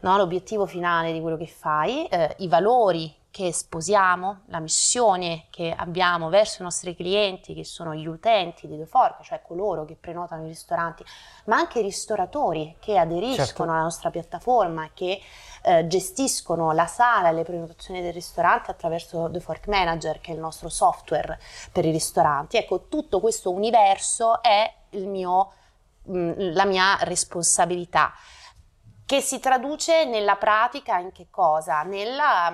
no, 0.00 0.16
l'obiettivo 0.16 0.66
finale 0.66 1.12
di 1.12 1.20
quello 1.20 1.36
che 1.36 1.46
fai, 1.46 2.06
eh, 2.06 2.34
i 2.38 2.48
valori 2.48 3.22
che 3.34 3.52
sposiamo, 3.52 4.42
la 4.46 4.60
missione 4.60 5.46
che 5.50 5.74
abbiamo 5.76 6.28
verso 6.28 6.62
i 6.62 6.64
nostri 6.64 6.94
clienti, 6.94 7.52
che 7.52 7.64
sono 7.64 7.92
gli 7.92 8.06
utenti 8.06 8.68
di 8.68 8.76
The 8.76 8.86
Fork, 8.86 9.22
cioè 9.22 9.42
coloro 9.42 9.84
che 9.84 9.96
prenotano 9.96 10.44
i 10.44 10.46
ristoranti, 10.46 11.04
ma 11.46 11.56
anche 11.56 11.80
i 11.80 11.82
ristoratori 11.82 12.76
che 12.78 12.96
aderiscono 12.96 13.44
certo. 13.44 13.62
alla 13.64 13.80
nostra 13.80 14.10
piattaforma, 14.10 14.90
che 14.94 15.20
eh, 15.64 15.86
gestiscono 15.86 16.72
la 16.72 16.86
sala 16.86 17.30
e 17.30 17.32
le 17.32 17.42
prenotazioni 17.42 18.02
del 18.02 18.12
ristorante 18.12 18.70
attraverso 18.70 19.30
The 19.30 19.40
Fork 19.40 19.66
Manager, 19.68 20.20
che 20.20 20.32
è 20.32 20.34
il 20.34 20.40
nostro 20.40 20.68
software 20.68 21.38
per 21.72 21.86
i 21.86 21.90
ristoranti. 21.90 22.58
Ecco, 22.58 22.88
tutto 22.88 23.18
questo 23.20 23.50
universo 23.50 24.42
è 24.42 24.72
mio, 24.90 25.52
mh, 26.02 26.52
la 26.52 26.64
mia 26.66 26.98
responsabilità 27.00 28.12
che 29.06 29.20
si 29.20 29.38
traduce 29.38 30.04
nella 30.04 30.36
pratica 30.36 30.98
in 30.98 31.12
che 31.12 31.26
cosa? 31.30 31.82
Nella, 31.82 32.50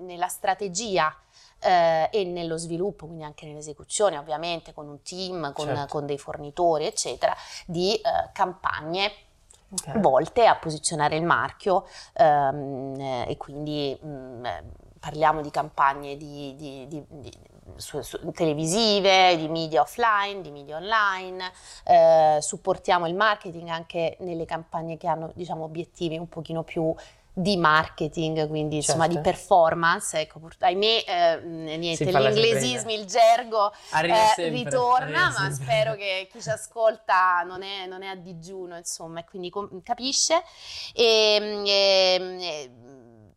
nella 0.00 0.28
strategia 0.28 1.14
eh, 1.60 2.08
e 2.10 2.24
nello 2.24 2.56
sviluppo, 2.56 3.06
quindi 3.06 3.24
anche 3.24 3.46
nell'esecuzione, 3.46 4.18
ovviamente 4.18 4.72
con 4.72 4.88
un 4.88 5.02
team, 5.02 5.52
con, 5.52 5.66
certo. 5.66 5.86
con 5.86 6.06
dei 6.06 6.18
fornitori, 6.18 6.86
eccetera, 6.86 7.34
di 7.66 7.94
eh, 7.94 8.02
campagne 8.32 9.12
okay. 9.70 10.00
volte 10.00 10.46
a 10.46 10.56
posizionare 10.56 11.16
il 11.16 11.24
marchio 11.24 11.86
ehm, 12.14 13.24
e 13.26 13.36
quindi 13.36 13.98
mh, 14.00 14.48
parliamo 14.98 15.40
di 15.40 15.50
campagne 15.50 16.16
di, 16.16 16.54
di, 16.56 16.86
di, 16.88 17.04
di 17.08 17.32
su, 17.76 18.00
su, 18.02 18.18
televisive, 18.32 19.36
di 19.36 19.48
media 19.48 19.82
offline, 19.82 20.40
di 20.40 20.50
media 20.50 20.76
online, 20.76 21.50
eh, 21.84 22.38
supportiamo 22.40 23.06
il 23.06 23.14
marketing 23.14 23.68
anche 23.68 24.16
nelle 24.20 24.44
campagne 24.44 24.96
che 24.96 25.06
hanno 25.06 25.30
diciamo, 25.34 25.64
obiettivi 25.64 26.16
un 26.16 26.28
pochino 26.28 26.62
più 26.62 26.94
di 27.38 27.58
marketing, 27.58 28.48
quindi 28.48 28.76
certo. 28.76 28.92
insomma 28.92 29.06
di 29.08 29.14
certo. 29.16 29.28
performance. 29.28 30.18
Ecco, 30.18 30.40
ahimè, 30.58 31.04
eh, 31.06 31.40
niente, 31.76 32.04
l'inglesismo, 32.04 32.90
il 32.92 33.04
gergo 33.04 33.70
eh, 33.92 34.48
ritorna, 34.48 35.34
ma 35.38 35.50
spero 35.50 35.94
che 35.96 36.28
chi 36.32 36.40
ci 36.40 36.48
ascolta 36.48 37.42
non 37.46 37.62
è, 37.62 37.86
non 37.86 38.02
è 38.02 38.06
a 38.06 38.14
digiuno, 38.14 38.78
insomma, 38.78 39.20
e 39.20 39.24
quindi 39.24 39.50
com- 39.50 39.82
capisce. 39.82 40.42
E, 40.94 41.62
e, 41.66 42.36
e, 42.40 42.70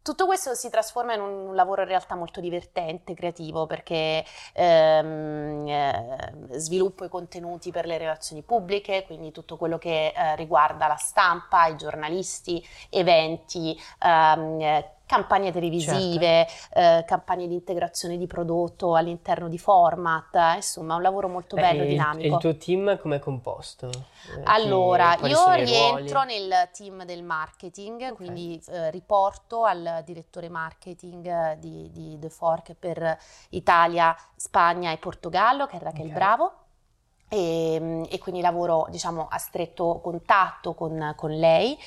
tutto 0.01 0.25
questo 0.25 0.56
si 0.56 0.70
trasforma 0.70 1.13
in 1.13 1.22
un 1.22 1.56
lavoro 1.56 1.82
in 1.82 1.88
realtà 1.88 2.15
molto 2.15 2.39
divertente, 2.39 3.13
creativo, 3.13 3.65
perché 3.65 4.24
ehm, 4.53 5.68
eh, 5.68 6.34
sviluppo 6.60 7.06
i 7.06 7.10
contenuti 7.10 7.72
per 7.72 7.86
le 7.86 7.98
relazioni 7.98 8.41
pubbliche, 8.41 9.03
quindi 9.06 9.32
tutto 9.32 9.58
quello 9.58 9.77
che 9.77 10.13
eh, 10.15 10.36
riguarda 10.36 10.88
la 10.88 10.96
stampa, 10.96 11.68
i 11.68 11.75
giornalisti, 11.77 12.65
eventi, 12.89 13.77
ehm, 14.00 14.84
campagne 15.10 15.51
televisive, 15.51 16.46
certo. 16.48 16.80
eh, 16.80 17.04
campagne 17.08 17.48
di 17.48 17.56
integrazione 17.56 18.16
di 18.16 18.28
prodotto 18.28 18.96
all'interno 18.96 19.50
di 19.50 19.58
format, 19.58 20.36
eh, 20.36 20.56
insomma 20.58 20.94
un 20.94 21.01
lavoro 21.01 21.28
molto 21.28 21.56
bello 21.56 21.82
e 21.82 21.88
dinamico. 21.88 22.28
E 22.28 22.28
il 22.28 22.38
tuo 22.38 22.56
team 22.58 23.00
come 23.00 23.16
è 23.16 23.20
composto? 23.20 23.88
Eh, 23.88 24.42
allora, 24.44 25.16
Chi, 25.16 25.30
io 25.30 25.51
rientro 25.54 26.22
nel 26.25 26.70
team 26.72 27.06
del 27.06 27.24
marketing, 27.24 28.01
okay. 28.01 28.16
quindi 28.16 28.62
eh, 28.68 28.92
riporto 28.92 29.63
al 29.63 30.04
direttore 30.06 30.48
marketing 30.48 31.56
di, 31.56 31.89
di 31.92 32.20
The 32.20 32.30
Fork 32.30 32.75
per 32.75 33.18
Italia, 33.50 34.16
Spagna 34.36 34.92
e 34.92 34.98
Portogallo, 34.98 35.66
che 35.66 35.78
è 35.78 35.80
Raquel 35.80 36.06
okay. 36.06 36.13
Bravo. 36.13 36.54
E, 37.30 37.76
ehm, 37.76 38.06
e, 38.10 38.18
quindi 38.18 38.42
lavoro 38.42 38.88
diciamo 38.90 39.28
a 39.30 39.38
stretto 39.38 40.00
contatto 40.02 40.74
con, 40.74 41.14
con 41.16 41.32
lei 41.32 41.78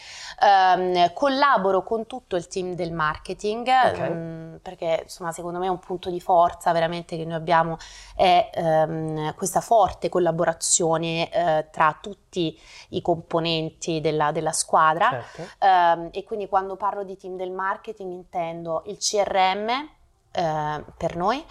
um, 0.40 1.12
collaboro 1.12 1.82
con 1.82 2.06
tutto 2.06 2.36
il 2.36 2.46
team 2.46 2.74
del 2.74 2.92
marketing 2.92 3.66
okay. 3.66 4.10
um, 4.10 4.58
perché 4.62 5.00
insomma 5.02 5.32
secondo 5.32 5.58
me 5.58 5.66
un 5.66 5.80
punto 5.80 6.10
di 6.10 6.20
forza 6.20 6.70
veramente 6.72 7.16
che 7.16 7.24
noi 7.24 7.34
abbiamo 7.34 7.76
è 8.14 8.50
um, 8.54 9.34
questa 9.34 9.60
forte 9.60 10.08
collaborazione 10.08 11.28
uh, 11.32 11.70
tra 11.72 11.98
tutti 12.00 12.58
i 12.90 13.02
componenti 13.02 14.00
della, 14.00 14.30
della 14.30 14.52
squadra 14.52 15.22
certo. 15.36 16.08
e 16.12 16.24
quindi 16.24 16.48
quando 16.48 16.76
parlo 16.76 17.02
di 17.02 17.16
team 17.16 17.36
del 17.36 17.50
marketing 17.50 18.12
intendo 18.12 18.82
il 18.86 18.96
CRM 18.98 19.90
eh, 20.34 20.84
per 20.96 21.14
noi 21.14 21.44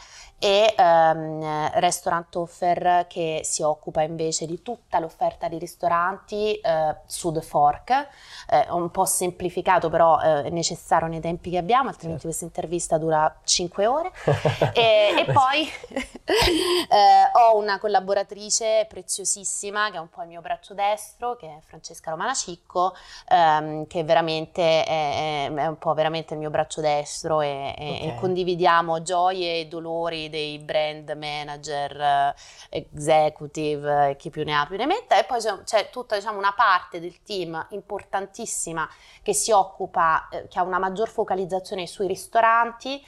e 0.44 0.74
ehm, 0.76 1.70
Restaurant 1.74 2.36
Offer 2.36 3.06
che 3.08 3.42
si 3.44 3.62
occupa 3.62 4.02
invece 4.02 4.48
di 4.48 4.64
tutta 4.64 4.98
l'offerta 4.98 5.48
di 5.48 5.60
ristoranti 5.60 6.56
eh, 6.56 6.96
su 7.06 7.32
The 7.32 7.42
Fork, 7.42 8.08
eh, 8.50 8.66
un 8.72 8.90
po' 8.90 9.06
semplificato 9.06 9.92
però 9.92 10.20
eh, 10.20 10.46
è 10.46 10.50
necessario 10.50 11.08
nei 11.08 11.20
tempi 11.20 11.52
che 11.52 11.58
abbiamo, 11.58 11.90
altrimenti 11.90 12.24
certo. 12.24 12.40
questa 12.40 12.46
intervista 12.46 12.98
dura 12.98 13.40
5 13.44 13.86
ore. 13.86 14.12
e, 14.74 15.14
e, 15.20 15.32
poi 15.32 15.70
eh, 15.94 17.30
ho 17.34 17.56
una 17.56 17.78
collaboratrice 17.78 18.88
preziosissima 18.90 19.92
che 19.92 19.98
è 19.98 20.00
un 20.00 20.10
po' 20.10 20.24
il 20.24 20.30
mio 20.30 20.42
braccio 20.42 20.74
destro, 20.74 21.36
che 21.36 21.46
è 21.46 21.60
Francesca 21.62 22.10
Romana 22.10 22.34
Cicco, 22.34 22.96
ehm, 23.30 23.86
che 23.86 24.04
veramente 24.04 24.84
è, 24.84 25.52
è, 25.54 25.68
un 25.68 25.78
po' 25.78 25.94
veramente 25.94 26.34
il 26.34 26.40
mio 26.40 26.50
braccio 26.50 26.82
destro 26.82 27.42
e, 27.42 27.76
okay. 27.78 28.08
e 28.08 28.16
condividiamo 28.20 29.04
gioie 29.04 29.60
e 29.60 29.68
dolori 29.68 30.30
dei 30.32 30.58
brand 30.58 31.12
manager, 31.12 32.02
eh, 32.02 32.36
executive, 32.70 34.10
eh, 34.10 34.16
chi 34.16 34.32
più 34.32 34.44
ne 34.44 34.56
ha 34.56 34.66
più 34.66 34.78
ne 34.78 34.88
metta, 34.88 35.20
e 35.20 35.26
poi 35.26 35.40
c'è, 35.64 35.92
tutta 35.92 36.16
diciamo, 36.16 36.40
una 36.40 36.54
parte 36.54 37.00
del 37.00 37.22
team 37.22 37.68
importantissima 37.70 38.90
che 39.22 39.34
si 39.34 39.52
occupa, 39.52 40.28
eh, 40.30 40.48
che 40.48 40.58
ha 40.58 40.64
una 40.64 40.80
maggior 40.80 41.10
focalizzazione 41.10 41.86
sui 41.86 42.08
ristoranti, 42.08 43.06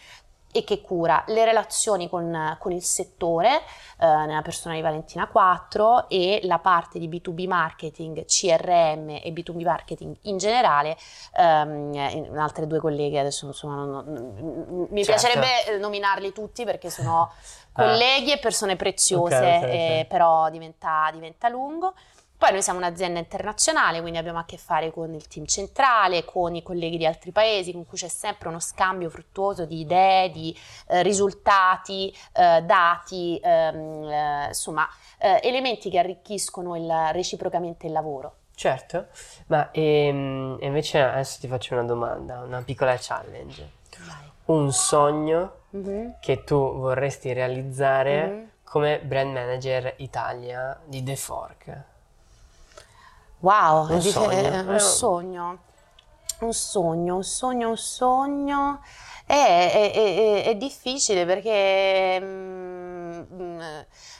e 0.53 0.63
che 0.63 0.81
cura 0.81 1.23
le 1.27 1.43
relazioni 1.45 2.07
con, 2.07 2.55
con 2.59 2.71
il 2.71 2.83
settore 2.83 3.61
eh, 3.99 4.05
nella 4.05 4.43
persona 4.43 4.75
di 4.75 4.81
Valentina 4.81 5.27
4 5.27 6.07
e 6.09 6.41
la 6.43 6.59
parte 6.59 6.99
di 6.99 7.09
B2B 7.09 7.47
marketing, 7.47 8.23
CRM 8.25 9.09
e 9.09 9.33
B2B 9.33 9.63
marketing 9.63 10.15
in 10.21 10.37
generale 10.37 10.95
ehm, 11.35 12.37
altre 12.37 12.67
due 12.67 12.79
colleghe 12.79 13.19
adesso 13.19 13.47
insomma 13.47 13.75
non, 13.75 13.89
non, 13.89 14.87
mi 14.91 15.03
certo. 15.03 15.27
piacerebbe 15.27 15.77
nominarli 15.79 16.31
tutti 16.31 16.63
perché 16.65 16.91
sono 16.91 17.21
ah. 17.23 17.31
colleghi 17.71 18.31
ah. 18.31 18.35
e 18.35 18.39
persone 18.39 18.75
preziose 18.75 19.35
okay, 19.35 19.57
okay, 19.57 19.63
okay. 19.63 19.99
Eh, 19.99 20.05
però 20.05 20.51
diventa, 20.51 21.09
diventa 21.11 21.49
lungo 21.49 21.95
poi 22.43 22.51
noi 22.51 22.61
siamo 22.61 22.79
un'azienda 22.79 23.19
internazionale, 23.19 24.01
quindi 24.01 24.19
abbiamo 24.19 24.37
a 24.37 24.43
che 24.43 24.57
fare 24.57 24.91
con 24.91 25.13
il 25.13 25.27
team 25.29 25.45
centrale, 25.45 26.25
con 26.25 26.53
i 26.55 26.61
colleghi 26.61 26.97
di 26.97 27.05
altri 27.05 27.31
paesi, 27.31 27.71
con 27.71 27.85
cui 27.85 27.97
c'è 27.97 28.09
sempre 28.09 28.49
uno 28.49 28.59
scambio 28.59 29.09
fruttuoso 29.09 29.63
di 29.63 29.79
idee, 29.79 30.29
di 30.29 30.53
eh, 30.89 31.03
risultati, 31.03 32.13
eh, 32.33 32.61
dati, 32.63 33.39
ehm, 33.41 34.03
eh, 34.09 34.47
insomma, 34.47 34.85
eh, 35.19 35.39
elementi 35.41 35.89
che 35.89 35.99
arricchiscono 35.99 36.75
il, 36.75 36.93
reciprocamente 37.13 37.85
il 37.87 37.93
lavoro. 37.93 38.35
Certo, 38.53 39.07
ma 39.47 39.71
ehm, 39.71 40.57
invece 40.59 41.01
adesso 41.01 41.39
ti 41.39 41.47
faccio 41.47 41.75
una 41.75 41.83
domanda, 41.83 42.41
una 42.41 42.61
piccola 42.61 42.97
challenge. 42.99 43.69
Vai. 43.99 44.31
Un 44.47 44.73
sogno 44.73 45.59
mm-hmm. 45.77 46.09
che 46.19 46.43
tu 46.43 46.57
vorresti 46.57 47.31
realizzare 47.31 48.27
mm-hmm. 48.27 48.45
come 48.65 48.99
brand 48.99 49.31
manager 49.31 49.93
Italia 49.99 50.77
di 50.83 51.01
The 51.03 51.15
Fork. 51.15 51.91
Wow, 53.43 53.91
un, 53.91 54.01
sogno. 54.01 54.31
Eh, 54.31 54.59
un 54.61 54.79
sogno. 54.79 55.59
Un 56.39 56.53
sogno, 56.53 57.15
un 57.17 57.23
sogno, 57.23 57.69
un 57.69 57.77
sogno. 57.77 58.79
È, 59.25 59.33
è, 59.33 59.91
è, 59.91 60.43
è 60.45 60.55
difficile 60.55 61.25
perché... 61.25 62.19
Mm, 62.21 63.59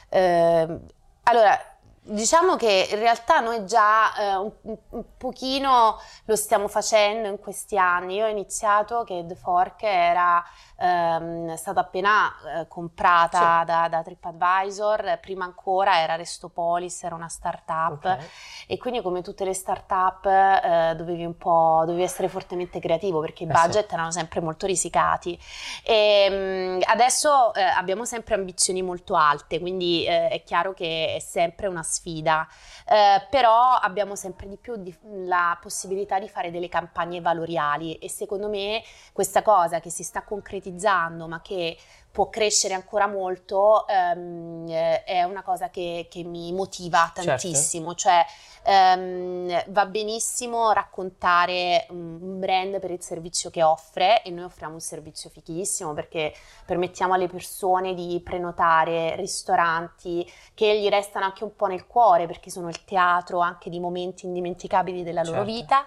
eh, 0.10 0.80
allora, 1.24 1.58
Diciamo 2.06 2.58
che 2.58 2.90
in 2.92 3.00
realtà 3.00 3.40
noi 3.40 3.66
già 3.66 4.14
eh, 4.16 4.36
un, 4.36 4.52
un, 4.90 5.04
pochino 5.16 5.98
lo 6.26 6.36
stiamo 6.36 6.68
facendo 6.68 7.30
in 7.30 7.40
questi 7.40 7.78
anni. 7.78 8.16
Io 8.16 8.26
ho 8.26 8.30
iniziato 8.30 9.06
che 9.06 9.24
The 9.26 9.36
Fork 9.36 9.84
era 9.84 10.44
ehm, 10.78 11.54
stata 11.56 11.80
appena 11.80 12.30
eh, 12.60 12.68
comprata 12.68 13.60
sì. 13.62 13.66
da, 13.66 13.88
da, 13.88 14.04
TripAdvisor, 14.04 15.20
prima 15.22 15.46
ancora 15.46 16.00
era 16.02 16.16
Restopolis, 16.16 17.04
era 17.04 17.16
una 17.16 17.30
startup 17.30 18.04
okay. 18.04 18.28
e 18.68 18.78
quindi 18.78 19.02
come 19.02 19.22
tutte 19.22 19.46
le 19.46 19.54
startup 19.54 20.26
eh, 20.26 20.96
dovevi 20.98 21.24
un 21.24 21.38
po' 21.38 21.84
dovevi 21.86 22.04
essere 22.04 22.28
fortemente 22.28 22.80
creativo 22.80 23.22
perché 23.22 23.44
i 23.44 23.48
eh 23.48 23.52
budget 23.52 23.88
sì. 23.88 23.94
erano 23.94 24.12
sempre 24.12 24.42
molto 24.42 24.66
risicati. 24.66 25.40
E, 25.84 26.30
mh, 26.30 26.34
mm, 26.34 26.80
adesso 26.86 27.54
eh, 27.54 27.62
abbiamo 27.62 28.04
sempre 28.04 28.36
ambizioni 28.36 28.82
molto 28.82 29.16
alte, 29.16 29.62
quindi 29.62 30.06
eh, 30.06 30.28
è 30.28 30.44
chiaro 30.44 30.74
che 30.74 31.16
è 31.16 31.20
sempre 31.20 31.68
una 31.68 31.84
sfida, 31.94 32.48
eh, 32.88 33.26
però 33.30 33.76
abbiamo 33.76 34.16
sempre 34.16 34.48
di 34.48 34.58
più 34.58 34.76
di, 34.76 34.96
la 35.26 35.58
possibilità 35.62 36.20
di 36.20 36.28
fare 36.28 36.52
delle 36.52 36.70
campagne 36.70 37.22
valoriali 37.22 37.96
e 37.96 38.10
secondo 38.10 38.50
me 38.50 38.82
questa 39.14 39.42
cosa 39.42 39.80
che 39.80 39.90
si 39.90 40.04
sta 40.04 40.24
concretizzando 40.24 41.28
ma 41.28 41.42
che 41.42 41.78
può 42.14 42.30
crescere 42.30 42.76
ancora 42.76 43.08
molto 43.08 43.88
eh, 43.88 45.04
è 45.04 45.24
una 45.24 45.42
cosa 45.42 45.72
che, 45.72 46.06
che 46.12 46.24
mi 46.24 46.54
motiva 46.54 47.12
certo. 47.12 47.24
tantissimo, 47.24 47.96
certo. 47.96 48.30
cioè 48.62 48.72
ehm, 48.72 49.64
va 49.70 49.86
benissimo 49.88 50.72
raccontare 50.74 51.88
un 51.90 52.38
brand 52.40 52.80
per 52.80 52.92
il 52.92 53.02
servizio 53.02 53.50
che 53.50 53.64
offre 53.64 54.22
e 54.22 54.30
noi 54.30 54.44
offriamo 54.44 54.76
un 54.76 54.80
servizio 54.80 55.32
fichissimo 55.32 55.94
perché 55.94 56.32
permettiamo 56.68 57.16
alle 57.16 57.28
persone 57.28 57.96
di 57.96 58.22
prenotare 58.24 59.16
ristoranti 59.16 60.32
che 60.54 60.80
gli 60.80 60.90
restano 60.90 61.26
anche 61.26 61.44
un 61.44 61.56
po' 61.56 61.66
nel 61.66 61.88
cuore 61.88 62.28
perché 62.28 62.52
sono 62.52 62.70
il 62.70 62.84
teatro 62.86 63.40
anche 63.40 63.72
di 63.72 63.80
momenti 63.80 64.28
indimenticabili 64.28 65.02
della 65.02 65.24
certo. 65.24 65.40
loro 65.40 65.52
vita 65.52 65.84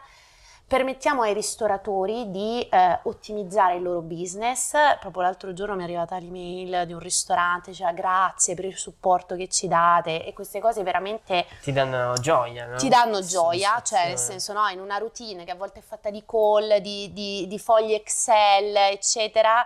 permettiamo 0.68 1.23
ai 1.23 1.32
ristoratori 1.32 2.30
di 2.30 2.61
eh, 2.68 2.99
ottimizzare 3.04 3.76
il 3.76 3.82
loro 3.82 4.00
business. 4.00 4.73
Proprio 4.99 5.23
l'altro 5.23 5.52
giorno 5.52 5.76
mi 5.76 5.82
è 5.82 5.85
arrivata 5.85 6.18
l'email 6.18 6.87
di 6.87 6.92
un 6.92 6.99
ristorante, 6.99 7.73
cioè 7.73 7.94
grazie 7.94 8.54
per 8.54 8.64
il 8.64 8.76
supporto 8.76 9.37
che 9.37 9.49
ci 9.49 9.68
date 9.68 10.25
e 10.25 10.32
queste 10.32 10.61
cose 10.61 10.82
veramente 10.82 11.46
ti 11.62 11.73
danno 11.73 12.14
gioia, 12.14 12.66
no? 12.66 12.76
Ti 12.76 12.88
danno 12.88 13.20
gioia, 13.23 13.80
cioè 13.82 14.08
nel 14.08 14.18
senso 14.18 14.52
no, 14.52 14.66
in 14.68 14.80
una 14.80 14.99
routine 14.99 15.44
che 15.44 15.52
a 15.52 15.56
volte 15.56 15.78
è 15.78 15.82
fatta 15.82 16.11
di 16.11 16.25
call, 16.26 16.78
di, 16.78 17.12
di, 17.12 17.46
di 17.46 17.58
fogli 17.58 17.92
Excel, 17.92 18.75
eccetera, 18.75 19.64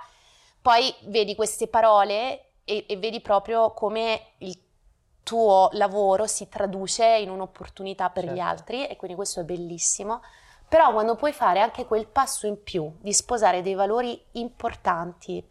poi 0.60 0.94
vedi 1.04 1.34
queste 1.34 1.66
parole 1.66 2.48
e, 2.64 2.84
e 2.86 2.96
vedi 2.98 3.20
proprio 3.20 3.72
come 3.72 4.32
il 4.38 4.58
tuo 5.22 5.68
lavoro 5.72 6.26
si 6.26 6.48
traduce 6.48 7.06
in 7.06 7.30
un'opportunità 7.30 8.10
per 8.10 8.24
certo. 8.24 8.36
gli 8.36 8.40
altri 8.40 8.86
e 8.86 8.96
quindi 8.96 9.16
questo 9.16 9.40
è 9.40 9.44
bellissimo. 9.44 10.20
Però 10.70 10.92
quando 10.92 11.16
puoi 11.16 11.32
fare 11.32 11.60
anche 11.60 11.84
quel 11.84 12.06
passo 12.06 12.46
in 12.46 12.62
più 12.62 12.92
di 13.00 13.12
sposare 13.12 13.60
dei 13.60 13.74
valori 13.74 14.22
importanti 14.34 15.44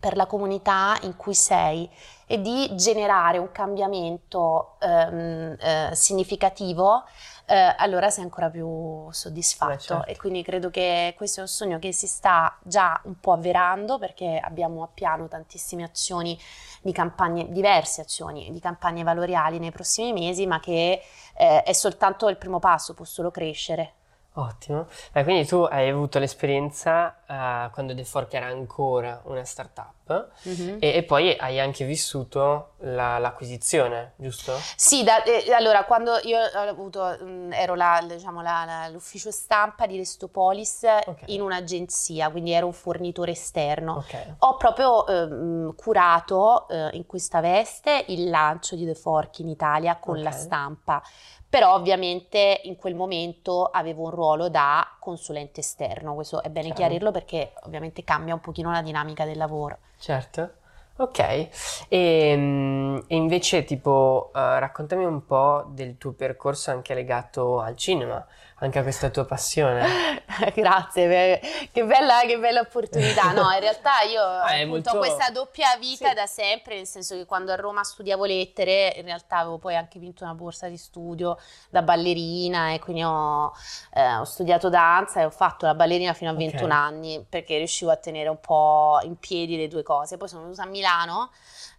per 0.00 0.16
la 0.16 0.26
comunità 0.26 0.98
in 1.02 1.14
cui 1.14 1.32
sei 1.32 1.88
e 2.26 2.40
di 2.40 2.68
generare 2.74 3.38
un 3.38 3.52
cambiamento 3.52 4.74
ehm, 4.80 5.56
eh, 5.60 5.90
significativo, 5.92 7.04
eh, 7.46 7.72
allora 7.78 8.10
sei 8.10 8.24
ancora 8.24 8.50
più 8.50 9.06
soddisfatto. 9.12 9.74
Beh, 9.74 9.78
certo. 9.78 10.06
E 10.06 10.16
quindi 10.16 10.42
credo 10.42 10.70
che 10.70 11.14
questo 11.16 11.38
è 11.38 11.42
un 11.44 11.48
sogno 11.48 11.78
che 11.78 11.92
si 11.92 12.08
sta 12.08 12.58
già 12.64 13.00
un 13.04 13.20
po' 13.20 13.34
avverando 13.34 14.00
perché 14.00 14.40
abbiamo 14.42 14.82
a 14.82 14.88
piano 14.92 15.28
tantissime 15.28 15.84
azioni 15.84 16.36
di 16.82 16.90
campagne, 16.90 17.48
diverse 17.52 18.00
azioni 18.00 18.50
di 18.50 18.58
campagne 18.58 19.04
valoriali 19.04 19.60
nei 19.60 19.70
prossimi 19.70 20.12
mesi, 20.12 20.48
ma 20.48 20.58
che 20.58 21.00
eh, 21.36 21.62
è 21.62 21.72
soltanto 21.72 22.26
il 22.28 22.36
primo 22.36 22.58
passo, 22.58 22.92
può 22.92 23.04
solo 23.04 23.30
crescere. 23.30 23.92
Ottimo. 24.38 24.86
Eh, 25.12 25.24
quindi 25.24 25.44
tu 25.46 25.62
hai 25.64 25.88
avuto 25.88 26.20
l'esperienza 26.20 27.16
uh, 27.26 27.72
quando 27.72 27.92
The 27.92 28.04
Fork 28.04 28.32
era 28.34 28.46
ancora 28.46 29.20
una 29.24 29.42
startup 29.42 30.32
mm-hmm. 30.48 30.76
e, 30.78 30.94
e, 30.94 31.02
poi 31.02 31.36
hai 31.36 31.58
anche 31.58 31.84
vissuto 31.84 32.74
la, 32.78 33.18
l'acquisizione, 33.18 34.12
giusto? 34.14 34.52
Sì, 34.76 35.02
da, 35.02 35.24
eh, 35.24 35.52
allora 35.52 35.84
quando 35.84 36.20
io 36.22 36.38
ho 36.38 36.68
avuto, 36.68 37.16
mh, 37.20 37.24
mm, 37.24 37.52
ero 37.52 37.74
la, 37.74 38.00
diciamo, 38.06 38.40
la, 38.40 38.88
l'ufficio 38.92 39.32
stampa 39.32 39.86
di 39.86 39.96
Restopolis 39.96 40.84
okay. 40.84 41.34
in 41.34 41.40
un'agenzia, 41.40 42.30
quindi 42.30 42.52
ero 42.52 42.66
un 42.66 42.72
fornitore 42.72 43.32
esterno. 43.32 43.96
Okay. 43.96 44.34
Ho 44.38 44.56
proprio 44.56 45.04
eh, 45.06 45.74
curato 45.74 46.66
in 46.92 47.06
questa 47.06 47.40
veste 47.40 48.04
il 48.08 48.30
lancio 48.30 48.76
di 48.76 48.84
The 48.84 48.94
Fork 48.94 49.40
in 49.40 49.48
Italia 49.48 49.96
con 49.96 50.18
okay. 50.18 50.22
la 50.22 50.30
stampa 50.30 51.02
però 51.48 51.74
ovviamente 51.74 52.60
in 52.64 52.76
quel 52.76 52.94
momento 52.94 53.64
avevo 53.64 54.04
un 54.04 54.10
ruolo 54.10 54.48
da 54.48 54.96
consulente 54.98 55.60
esterno, 55.60 56.14
questo 56.14 56.42
è 56.42 56.50
bene 56.50 56.68
certo. 56.68 56.82
chiarirlo 56.82 57.10
perché 57.10 57.52
ovviamente 57.62 58.04
cambia 58.04 58.34
un 58.34 58.40
pochino 58.40 58.70
la 58.70 58.82
dinamica 58.82 59.24
del 59.24 59.38
lavoro. 59.38 59.78
Certo. 59.98 60.52
Ok, 61.00 61.18
e, 61.20 61.48
ehm, 61.88 63.04
e 63.06 63.14
invece 63.14 63.62
tipo 63.62 64.30
uh, 64.34 64.38
raccontami 64.38 65.04
un 65.04 65.24
po' 65.24 65.64
del 65.68 65.96
tuo 65.96 66.12
percorso 66.12 66.72
anche 66.72 66.92
legato 66.92 67.60
al 67.60 67.76
cinema, 67.76 68.26
anche 68.56 68.80
a 68.80 68.82
questa 68.82 69.08
tua 69.08 69.24
passione. 69.24 69.86
Grazie, 70.54 71.40
che 71.72 71.84
bella, 71.84 72.22
che 72.26 72.36
bella, 72.38 72.60
opportunità. 72.60 73.30
No, 73.30 73.48
in 73.52 73.60
realtà 73.60 74.00
io 74.10 74.20
ah, 74.26 74.66
molto... 74.66 74.90
ho 74.90 74.98
questa 74.98 75.30
doppia 75.30 75.76
vita 75.78 76.08
sì. 76.08 76.14
da 76.14 76.26
sempre, 76.26 76.74
nel 76.74 76.86
senso 76.86 77.14
che 77.14 77.26
quando 77.26 77.52
a 77.52 77.54
Roma 77.54 77.84
studiavo 77.84 78.24
lettere, 78.24 78.92
in 78.96 79.04
realtà 79.04 79.38
avevo 79.38 79.58
poi 79.58 79.76
anche 79.76 80.00
vinto 80.00 80.24
una 80.24 80.34
borsa 80.34 80.66
di 80.66 80.76
studio 80.76 81.38
da 81.70 81.82
ballerina 81.82 82.72
e 82.72 82.80
quindi 82.80 83.04
ho, 83.04 83.52
eh, 83.94 84.16
ho 84.16 84.24
studiato 84.24 84.68
danza 84.68 85.20
e 85.20 85.26
ho 85.26 85.30
fatto 85.30 85.64
la 85.64 85.74
ballerina 85.74 86.12
fino 86.12 86.30
a 86.30 86.34
21 86.34 86.64
okay. 86.64 86.76
anni 86.76 87.24
perché 87.28 87.56
riuscivo 87.58 87.92
a 87.92 87.96
tenere 87.96 88.28
un 88.28 88.40
po' 88.40 88.98
in 89.04 89.16
piedi 89.16 89.56
le 89.56 89.68
due 89.68 89.84
cose. 89.84 90.16
Poi 90.16 90.26
sono 90.26 90.42
venuta 90.42 90.64
a 90.64 90.66
Milano 90.66 90.86
Milano, 90.88 91.30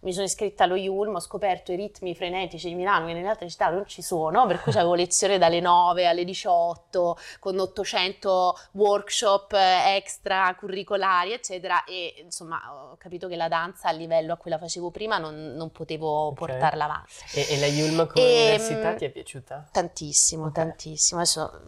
mi 0.02 0.12
sono 0.12 0.24
iscritta 0.24 0.64
allo 0.64 0.76
Yulm, 0.76 1.16
ho 1.16 1.20
scoperto 1.20 1.72
i 1.72 1.76
ritmi 1.76 2.14
frenetici 2.14 2.68
di 2.68 2.74
Milano 2.74 3.06
che 3.06 3.12
nelle 3.12 3.28
altre 3.28 3.50
città 3.50 3.68
non 3.68 3.86
ci 3.86 4.02
sono, 4.02 4.46
per 4.46 4.60
cui 4.62 4.72
avevo 4.72 4.94
lezione 4.94 5.36
dalle 5.36 5.60
9 5.60 6.06
alle 6.06 6.24
18 6.24 7.18
con 7.40 7.58
800 7.58 8.58
workshop 8.72 9.52
extra 9.52 10.54
curricolari, 10.56 11.32
eccetera, 11.32 11.84
e 11.84 12.14
insomma 12.22 12.60
ho 12.72 12.96
capito 12.96 13.26
che 13.26 13.36
la 13.36 13.48
danza 13.48 13.88
a 13.88 13.92
livello 13.92 14.32
a 14.32 14.36
cui 14.36 14.50
la 14.50 14.58
facevo 14.58 14.90
prima 14.90 15.18
non, 15.18 15.54
non 15.56 15.70
potevo 15.72 16.28
okay. 16.28 16.46
portarla 16.46 16.84
avanti. 16.84 17.12
E, 17.34 17.46
e, 17.50 17.58
la 17.58 17.66
Yulm 17.66 18.06
come 18.06 18.24
e, 18.24 18.28
ehm, 18.28 18.54
università 18.54 18.94
ti 18.94 19.04
è 19.04 19.10
piaciuta? 19.10 19.68
Tantissimo, 19.72 20.46
okay. 20.46 20.64
tantissimo. 20.64 21.20
Adesso 21.20 21.60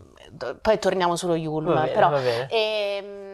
poi 0.61 0.79
torniamo 0.79 1.17
sullo 1.17 1.35
Yulm, 1.35 1.67
va 1.67 1.81
bene, 1.81 1.93
però... 1.93 2.09
Va 2.09 2.21
bene. 2.21 2.49
E, 2.49 2.97
ehm, 3.03 3.32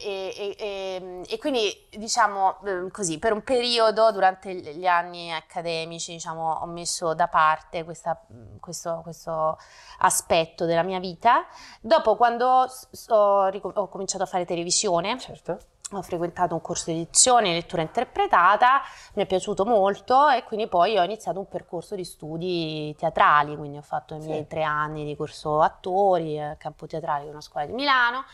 e, 0.00 0.56
e, 0.58 1.22
e, 1.28 1.38
quindi 1.38 1.88
diciamo 1.90 2.60
ehm, 2.64 2.90
così 2.90 3.18
per 3.18 3.32
un 3.32 3.42
periodo 3.42 4.10
durante 4.12 4.54
gli 4.54 4.86
anni 4.86 5.32
accademici 5.32 6.12
diciamo, 6.12 6.58
ho 6.60 6.66
messo 6.66 7.14
da 7.14 7.28
parte 7.28 7.84
questa, 7.84 8.20
questo, 8.60 9.00
questo, 9.02 9.58
aspetto 9.98 10.64
della 10.64 10.82
mia 10.82 10.98
vita. 10.98 11.46
Dopo 11.80 12.16
quando 12.16 12.46
ho, 12.46 13.50
ho 13.74 13.88
cominciato 13.88 14.24
a 14.24 14.26
fare 14.26 14.44
televisione 14.44 15.18
certo. 15.18 15.58
ho 15.92 16.02
frequentato 16.02 16.54
un 16.54 16.60
corso 16.60 16.90
di 16.90 16.96
edizione, 16.96 17.52
lettura 17.52 17.82
interpretata, 17.82 18.82
mi 19.14 19.22
è 19.22 19.26
piaciuto 19.26 19.64
molto 19.64 20.28
e 20.28 20.44
quindi 20.44 20.66
poi 20.68 20.98
ho 20.98 21.04
iniziato 21.04 21.38
un 21.38 21.48
percorso 21.48 21.94
di 21.94 22.04
studi 22.04 22.94
teatrali, 22.98 23.56
quindi 23.56 23.78
ho 23.78 23.82
fatto 23.82 24.14
i 24.14 24.18
miei 24.18 24.40
sì. 24.42 24.46
tre 24.48 24.62
anni 24.62 25.04
di 25.04 25.16
corso 25.16 25.60
attori, 25.60 26.40
a 26.40 26.56
Campo 26.56 26.86
Teatrale, 26.86 27.28
una 27.28 27.40
scuola 27.40 27.66
di 27.66 27.72
Milano, 27.72 28.24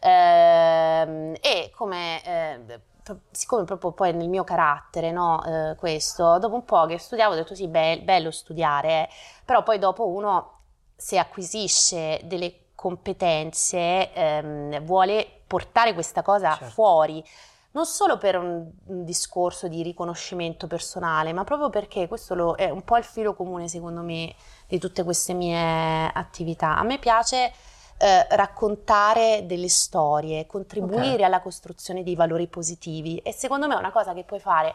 eh, 0.00 1.38
e 1.40 1.70
come 1.74 2.24
eh, 2.24 2.80
siccome 3.30 3.64
proprio 3.64 3.92
poi 3.92 4.12
nel 4.12 4.28
mio 4.28 4.44
carattere, 4.44 5.10
no, 5.10 5.42
eh, 5.44 5.74
questo, 5.76 6.38
dopo 6.38 6.54
un 6.54 6.64
po' 6.64 6.86
che 6.86 6.98
studiavo 6.98 7.32
ho 7.32 7.36
detto 7.36 7.54
sì, 7.54 7.68
be- 7.68 8.00
bello 8.02 8.30
studiare, 8.30 9.08
però 9.44 9.62
poi 9.62 9.78
dopo 9.78 10.08
uno 10.08 10.58
se 10.96 11.18
acquisisce 11.18 12.20
delle 12.24 12.66
competenze 12.74 14.12
ehm, 14.12 14.80
vuole 14.84 15.42
portare 15.46 15.94
questa 15.94 16.22
cosa 16.22 16.50
certo. 16.52 16.72
fuori, 16.72 17.24
non 17.72 17.86
solo 17.86 18.18
per 18.18 18.36
un, 18.36 18.68
un, 18.86 19.04
discorso 19.04 19.68
di 19.68 19.82
riconoscimento 19.82 20.66
personale, 20.66 21.32
ma 21.32 21.44
proprio 21.44 21.70
perché 21.70 22.08
questo 22.08 22.34
lo, 22.34 22.54
è 22.54 22.68
un 22.68 22.82
po' 22.82 22.96
il 22.96 23.04
filo 23.04 23.34
comune 23.34 23.68
secondo 23.68 24.00
me 24.02 24.34
di 24.66 24.78
tutte 24.78 25.04
queste 25.04 25.34
mie 25.34 26.10
attività. 26.12 26.76
A 26.76 26.82
me 26.82 26.98
piace 26.98 27.52
eh, 28.02 28.26
raccontare 28.30 29.44
delle 29.44 29.68
storie, 29.68 30.46
contribuire 30.46 31.12
okay. 31.12 31.22
alla 31.22 31.42
costruzione 31.42 32.02
di 32.02 32.16
valori 32.16 32.46
positivi 32.46 33.18
e 33.18 33.32
secondo 33.32 33.66
me 33.66 33.74
è 33.74 33.78
una 33.78 33.92
cosa 33.92 34.14
che 34.14 34.24
puoi 34.24 34.40
fare 34.40 34.74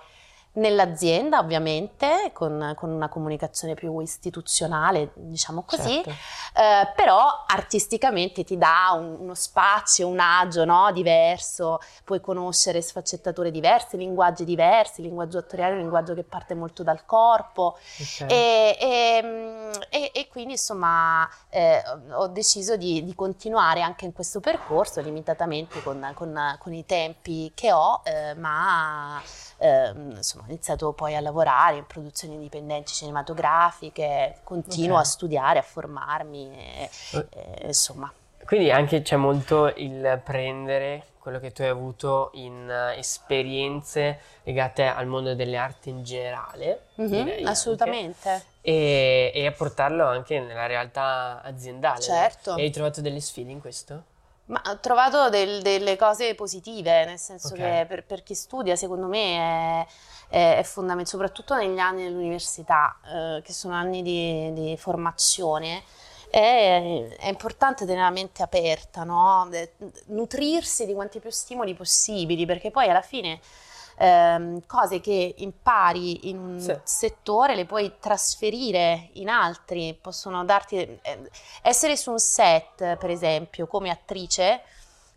nell'azienda 0.55 1.39
ovviamente 1.39 2.31
con, 2.33 2.73
con, 2.75 2.89
una 2.89 3.09
comunicazione 3.09 3.73
più 3.73 3.99
istituzionale 3.99 5.11
diciamo 5.15 5.63
così 5.63 6.01
certo. 6.03 6.09
eh, 6.09 6.91
però 6.95 7.43
artisticamente 7.45 8.43
ti 8.43 8.57
dà 8.57 8.93
un, 8.93 9.17
uno 9.19 9.33
spazio 9.33 10.07
un 10.07 10.19
agio 10.19 10.63
no? 10.63 10.91
diverso 10.91 11.79
puoi 12.03 12.21
conoscere 12.21 12.81
sfaccettature 12.81 13.51
diverse 13.51 13.97
linguaggi 13.97 14.45
diversi 14.45 15.01
linguaggio 15.01 15.39
attoriale 15.39 15.71
è 15.71 15.75
un 15.75 15.81
linguaggio 15.81 16.13
che 16.13 16.23
parte 16.23 16.53
molto 16.53 16.83
dal 16.83 17.05
corpo 17.05 17.77
okay. 17.99 18.27
e, 18.29 18.77
e, 18.79 19.71
e, 19.89 20.11
e, 20.13 20.27
quindi 20.29 20.53
insomma 20.53 21.27
eh, 21.49 21.81
ho 22.11 22.27
deciso 22.27 22.77
di, 22.77 23.03
di, 23.03 23.13
continuare 23.13 23.81
anche 23.81 24.05
in 24.05 24.13
questo 24.13 24.39
percorso 24.39 25.01
limitatamente 25.01 25.81
con, 25.83 26.11
con, 26.13 26.55
con 26.59 26.73
i 26.73 26.85
tempi 26.85 27.51
che 27.53 27.71
ho 27.71 28.01
eh, 28.03 28.33
ma 28.35 29.21
Ehm, 29.57 30.13
insomma, 30.15 30.43
ho 30.43 30.49
iniziato 30.49 30.91
poi 30.93 31.15
a 31.15 31.21
lavorare 31.21 31.77
in 31.77 31.85
produzioni 31.85 32.35
indipendenti 32.35 32.93
cinematografiche, 32.93 34.39
continuo 34.43 34.93
okay. 34.93 35.01
a 35.01 35.05
studiare, 35.05 35.59
a 35.59 35.63
formarmi, 35.63 36.51
e, 36.55 36.89
eh. 37.11 37.27
e, 37.29 37.67
insomma. 37.67 38.11
Quindi 38.45 38.71
anche 38.71 39.01
c'è 39.01 39.15
molto 39.15 39.73
il 39.75 40.21
prendere 40.23 41.07
quello 41.25 41.39
che 41.39 41.51
tu 41.51 41.63
hai 41.63 41.69
avuto 41.69 42.29
in 42.33 42.67
uh, 42.69 42.95
esperienze 42.95 44.19
legate 44.43 44.85
al 44.85 45.07
mondo 45.07 45.33
delle 45.33 45.57
arti 45.57 45.89
in 45.89 46.03
generale. 46.03 46.89
Mm-hmm, 47.01 47.47
assolutamente. 47.47 48.29
Anche, 48.29 48.45
e, 48.61 49.31
e 49.33 49.47
a 49.47 49.51
portarlo 49.51 50.05
anche 50.05 50.39
nella 50.39 50.67
realtà 50.67 51.41
aziendale. 51.41 52.01
Certo. 52.01 52.55
E 52.55 52.61
hai 52.61 52.69
trovato 52.69 53.01
delle 53.01 53.19
sfide 53.21 53.49
in 53.49 53.59
questo? 53.59 54.03
Ma 54.47 54.61
ho 54.67 54.79
trovato 54.79 55.29
del, 55.29 55.61
delle 55.61 55.95
cose 55.95 56.35
positive, 56.35 57.05
nel 57.05 57.17
senso 57.17 57.53
okay. 57.53 57.79
che 57.79 57.85
per, 57.87 58.05
per, 58.05 58.23
chi 58.23 58.35
studia, 58.35 58.75
secondo 58.75 59.07
me, 59.07 59.37
è, 59.37 59.87
è, 60.29 60.57
è 60.57 60.63
fondamentale, 60.63 61.09
soprattutto 61.09 61.55
negli 61.55 61.79
anni 61.79 62.03
dell'università, 62.03 62.95
eh, 63.05 63.41
che 63.43 63.53
sono 63.53 63.73
anni 63.73 64.03
di, 64.03 64.53
di 64.53 64.77
formazione. 64.77 65.83
È, 66.29 67.15
è, 67.17 67.27
importante 67.27 67.85
tenere 67.85 68.03
la 68.03 68.11
mente 68.11 68.43
aperta, 68.43 69.03
no? 69.03 69.49
nutrirsi 70.07 70.85
di 70.85 70.93
quanti 70.93 71.19
più 71.19 71.31
stimoli 71.31 71.73
possibili, 71.73 72.45
perché 72.45 72.69
poi 72.69 72.87
alla 72.87 73.01
fine 73.01 73.39
ehm, 73.97 74.65
cose 74.65 74.99
che 74.99 75.35
impari 75.37 76.29
in 76.29 76.37
un 76.37 76.59
sì. 76.59 76.77
settore 76.83 77.55
le 77.55 77.65
puoi 77.65 77.93
trasferire 77.99 79.09
in 79.13 79.29
altri, 79.29 79.97
possono 79.99 80.43
darti... 80.45 80.77
Eh, 81.01 81.29
essere 81.61 81.97
su 81.97 82.11
un 82.11 82.19
set, 82.19 82.97
per 82.97 83.09
esempio, 83.09 83.67
come 83.67 83.89
attrice, 83.89 84.61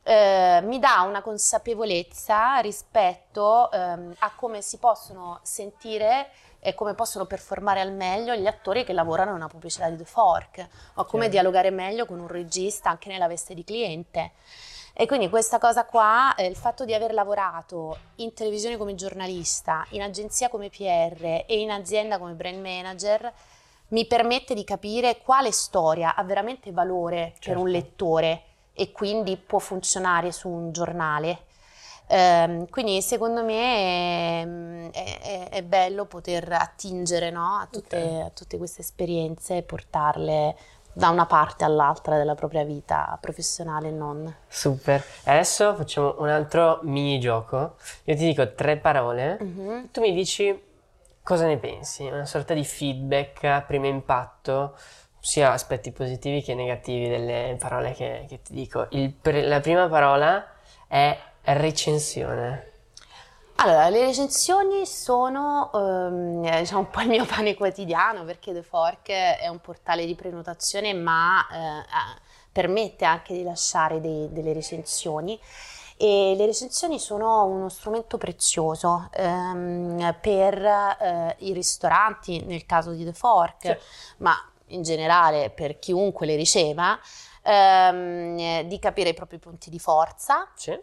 eh, 0.03 0.61
mi 0.63 0.79
dà 0.79 1.03
una 1.03 1.21
consapevolezza 1.21 2.59
rispetto 2.61 3.71
ehm, 3.71 4.15
a 4.21 4.33
come 4.35 4.63
si 4.63 4.79
possono 4.79 5.41
sentire 5.43 6.31
e 6.61 6.75
come 6.75 6.95
possono 6.95 7.27
performare 7.27 7.81
al 7.81 7.93
meglio 7.93 8.35
gli 8.35 8.47
attori 8.47 8.85
che 8.85 8.93
lavorano 8.93 9.31
in 9.31 9.37
una 9.37 9.49
pubblicità 9.49 9.89
di 9.91 9.97
The 9.97 10.05
Fork 10.05 10.67
o 10.95 11.05
come 11.05 11.25
sì. 11.25 11.31
dialogare 11.31 11.71
meglio 11.71 12.07
con 12.07 12.19
un 12.19 12.27
regista 12.27 12.91
anche 12.91 13.11
nella 13.11 13.29
veste 13.29 13.55
di 13.55 13.65
cliente. 13.65 14.33
E 15.01 15.07
quindi 15.07 15.29
questa 15.29 15.59
cosa 15.59 15.85
qua, 15.85 16.35
eh, 16.35 16.47
il 16.47 16.57
fatto 16.57 16.85
di 16.85 16.93
aver 16.93 17.15
lavorato 17.15 17.99
in 18.17 18.35
televisione 18.35 18.77
come 18.77 18.97
giornalista, 18.97 19.87
in 19.91 20.03
agenzia 20.03 20.49
come 20.49 20.71
PR 20.71 21.45
e 21.47 21.61
in 21.61 21.71
azienda 21.71 22.19
come 22.19 22.33
brand 22.33 22.61
manager, 22.61 23.33
mi 23.91 24.09
permette 24.09 24.55
di 24.55 24.65
capire 24.65 25.19
quale 25.19 25.53
storia 25.53 26.17
ha 26.17 26.25
veramente 26.25 26.73
valore 26.73 27.35
certo. 27.35 27.39
per 27.39 27.57
un 27.59 27.71
certo. 27.71 27.79
lettore 27.79 28.43
e 28.73 28.91
quindi 28.91 29.37
può 29.37 29.61
funzionare 29.61 30.33
su 30.33 30.49
un 30.49 30.73
giornale. 30.73 31.45
Um, 32.09 32.69
quindi 32.69 33.01
secondo 33.01 33.45
me 33.45 34.91
è, 34.91 35.21
è, 35.21 35.49
è 35.51 35.63
bello 35.63 36.07
poter 36.07 36.51
attingere 36.51 37.31
no, 37.31 37.59
a, 37.59 37.69
tutte, 37.71 38.03
okay. 38.03 38.21
a, 38.23 38.31
tutte, 38.31 38.57
queste 38.57 38.81
esperienze 38.81 39.59
e 39.59 39.63
portarle 39.63 40.57
da 40.99 41.11
una 41.11 41.27
parte 41.27 41.65
all'altra 41.65 42.17
della 42.17 42.35
propria 42.35 42.65
vita 42.65 43.17
professionale 43.21 43.87
e 43.87 43.93
non. 43.93 44.35
Super. 44.49 45.01
Adesso 45.25 45.77
facciamo 45.77 46.17
un 46.19 46.29
altro 46.29 46.81
mini 46.83 47.21
gioco. 47.21 47.77
Io 48.05 48.17
ti 48.17 48.25
dico 48.25 48.53
tre 48.55 48.79
parole, 48.79 49.39
mm-hmm. 49.41 49.85
tu 49.93 50.01
mi 50.01 50.13
dici 50.13 50.61
cosa 51.23 51.47
ne 51.47 51.57
pensi, 51.59 52.05
una 52.05 52.27
sorta 52.27 52.53
di 52.53 52.65
feedback, 52.65 53.65
primo 53.67 53.87
impatto, 53.87 54.77
sia 55.21 55.53
aspetti 55.53 55.93
positivi 55.93 56.43
che 56.43 56.55
negativi 56.57 57.09
delle 57.09 57.57
parole 57.61 57.93
che, 57.93 58.25
che 58.29 58.43
ti 58.43 58.53
dico. 58.53 58.89
Pre- 59.21 59.47
la 59.47 59.61
prima 59.61 59.87
parola 59.89 60.45
è 60.89 61.17
recensione. 61.45 62.68
Allora, 63.61 63.89
le 63.89 64.05
recensioni 64.05 64.87
sono 64.87 65.71
um, 65.73 66.49
diciamo 66.59 66.83
un 66.83 66.91
po' 66.91 67.01
il 67.01 67.09
mio 67.09 67.27
pane 67.27 67.57
quotidiano 67.57 68.25
perché 68.25 68.53
The 68.53 68.63
Fork 68.63 69.09
è 69.09 69.49
un 69.49 69.61
portale 69.61 70.07
di 70.07 70.15
prenotazione 70.15 70.95
ma 70.95 71.45
eh, 71.49 71.85
permette 72.53 73.05
anche 73.05 73.35
di 73.35 73.43
lasciare 73.43 74.01
dei, 74.01 74.29
delle 74.31 74.53
recensioni 74.53 75.37
e 75.97 76.35
le 76.37 76.47
recensioni 76.47 77.01
sono 77.01 77.47
uno 77.47 77.69
strumento 77.69 78.17
prezioso 78.17 79.11
um, 79.17 80.17
per 80.21 80.63
uh, 80.63 81.45
i 81.45 81.53
ristoranti 81.53 82.45
nel 82.45 82.65
caso 82.65 82.93
di 82.93 83.05
The 83.05 83.13
Fork, 83.13 83.63
sì. 83.63 83.77
ma 84.19 84.37
in 84.67 84.83
generale 84.83 85.51
per 85.51 85.81
chiunque 85.81 86.27
le 86.27 86.37
riceva, 86.37 86.97
um, 87.43 88.63
di 88.63 88.79
capire 88.79 89.09
i 89.09 89.15
propri 89.15 89.39
punti 89.39 89.69
di 89.69 89.81
forza. 89.81 90.49
Sì 90.55 90.79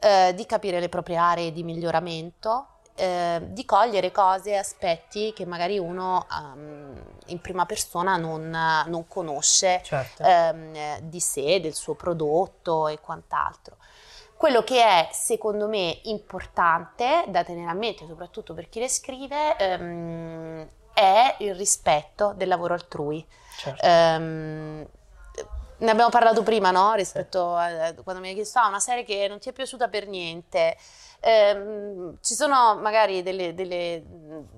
eh, 0.00 0.32
di 0.34 0.46
capire 0.46 0.80
le 0.80 0.88
proprie 0.88 1.16
aree 1.16 1.52
di 1.52 1.62
miglioramento, 1.62 2.66
eh, 2.94 3.40
di 3.42 3.64
cogliere 3.64 4.10
cose 4.10 4.50
e 4.50 4.56
aspetti 4.56 5.32
che 5.32 5.46
magari 5.46 5.78
uno 5.78 6.26
um, 6.30 7.02
in 7.26 7.40
prima 7.40 7.64
persona 7.64 8.16
non, 8.16 8.50
non 8.50 9.06
conosce 9.06 9.80
certo. 9.84 10.22
ehm, 10.22 11.00
di 11.00 11.20
sé, 11.20 11.60
del 11.60 11.74
suo 11.74 11.94
prodotto 11.94 12.88
e 12.88 12.98
quant'altro. 13.00 13.76
Quello 14.36 14.62
che 14.62 14.82
è 14.82 15.08
secondo 15.12 15.68
me 15.68 16.00
importante 16.04 17.24
da 17.28 17.44
tenere 17.44 17.70
a 17.70 17.74
mente, 17.74 18.06
soprattutto 18.06 18.54
per 18.54 18.68
chi 18.68 18.80
le 18.80 18.88
scrive, 18.88 19.56
ehm, 19.56 20.68
è 20.94 21.36
il 21.40 21.54
rispetto 21.54 22.32
del 22.34 22.48
lavoro 22.48 22.74
altrui. 22.74 23.26
Certo. 23.58 23.86
Um, 23.86 24.86
ne 25.80 25.90
abbiamo 25.90 26.10
parlato 26.10 26.42
prima, 26.42 26.70
no? 26.70 26.94
Rispetto 26.94 27.54
a 27.56 27.94
quando 28.02 28.20
mi 28.20 28.28
hai 28.28 28.34
chiesto, 28.34 28.58
ah, 28.58 28.68
una 28.68 28.80
serie 28.80 29.04
che 29.04 29.26
non 29.28 29.38
ti 29.38 29.48
è 29.48 29.52
piaciuta 29.52 29.88
per 29.88 30.06
niente. 30.06 30.76
Eh, 31.22 32.14
ci 32.22 32.34
sono 32.34 32.76
magari 32.76 33.22
delle, 33.22 33.54
delle, 33.54 34.02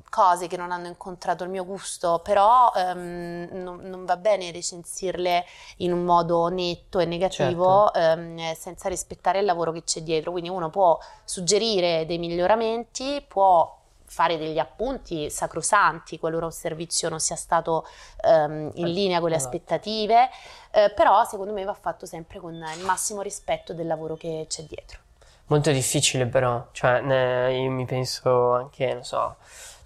cose 0.08 0.46
che 0.46 0.56
non 0.56 0.70
hanno 0.70 0.86
incontrato 0.86 1.42
il 1.42 1.50
mio 1.50 1.64
gusto, 1.64 2.20
però 2.22 2.70
ehm, 2.74 3.48
non, 3.52 3.80
non, 3.82 4.04
va 4.04 4.16
bene 4.16 4.52
recensirle 4.52 5.44
in 5.78 5.92
un 5.92 6.04
modo 6.04 6.46
netto 6.48 7.00
e 7.00 7.04
negativo 7.04 7.90
certo. 7.92 8.20
ehm, 8.20 8.54
senza 8.54 8.88
rispettare 8.88 9.40
il 9.40 9.44
lavoro 9.44 9.72
che 9.72 9.82
c'è 9.84 10.02
dietro. 10.02 10.30
Quindi 10.30 10.50
uno 10.50 10.70
può 10.70 10.98
suggerire 11.24 12.06
dei 12.06 12.18
miglioramenti, 12.18 13.24
può 13.26 13.80
fare 14.12 14.36
degli 14.36 14.58
appunti 14.58 15.30
sacrosanti 15.30 16.18
qualora 16.18 16.44
un 16.44 16.52
servizio 16.52 17.08
non 17.08 17.18
sia 17.18 17.34
stato 17.34 17.86
um, 18.26 18.70
in 18.74 18.88
linea 18.88 19.20
con 19.20 19.30
le 19.30 19.36
esatto. 19.36 19.56
aspettative, 19.56 20.28
eh, 20.70 20.92
però 20.94 21.24
secondo 21.24 21.54
me 21.54 21.64
va 21.64 21.72
fatto 21.72 22.04
sempre 22.04 22.38
con 22.38 22.52
il 22.52 22.84
massimo 22.84 23.22
rispetto 23.22 23.72
del 23.72 23.86
lavoro 23.86 24.14
che 24.16 24.44
c'è 24.48 24.64
dietro. 24.64 24.98
Molto 25.46 25.70
difficile 25.70 26.26
però, 26.26 26.68
cioè 26.72 27.00
ne, 27.00 27.56
io 27.58 27.70
mi 27.70 27.86
penso 27.86 28.52
anche, 28.52 28.92
non 28.92 29.04
so, 29.04 29.36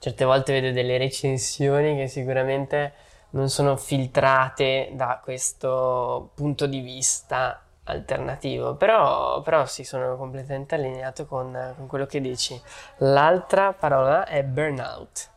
certe 0.01 0.25
volte 0.25 0.53
vedo 0.53 0.73
delle 0.73 0.99
recensioni 0.99 1.97
che 1.97 2.09
sicuramente 2.09 2.95
non 3.31 3.49
sono 3.49 3.77
filtrate 3.77 4.91
da 4.93 5.21
questo 5.23 6.31
punto 6.35 6.67
di 6.67 6.81
vista 6.81 7.61
alternativo, 7.87 8.75
però, 8.75 9.41
però 9.43 9.67
sì, 9.67 9.85
sono 9.85 10.17
completamente 10.17 10.75
allineato 10.75 11.27
con, 11.27 11.75
con, 11.77 11.87
quello 11.87 12.07
che 12.07 12.21
dici. 12.21 12.61
L'altra 12.99 13.73
parola 13.73 14.27
è 14.27 14.43
burnout. 14.43 15.31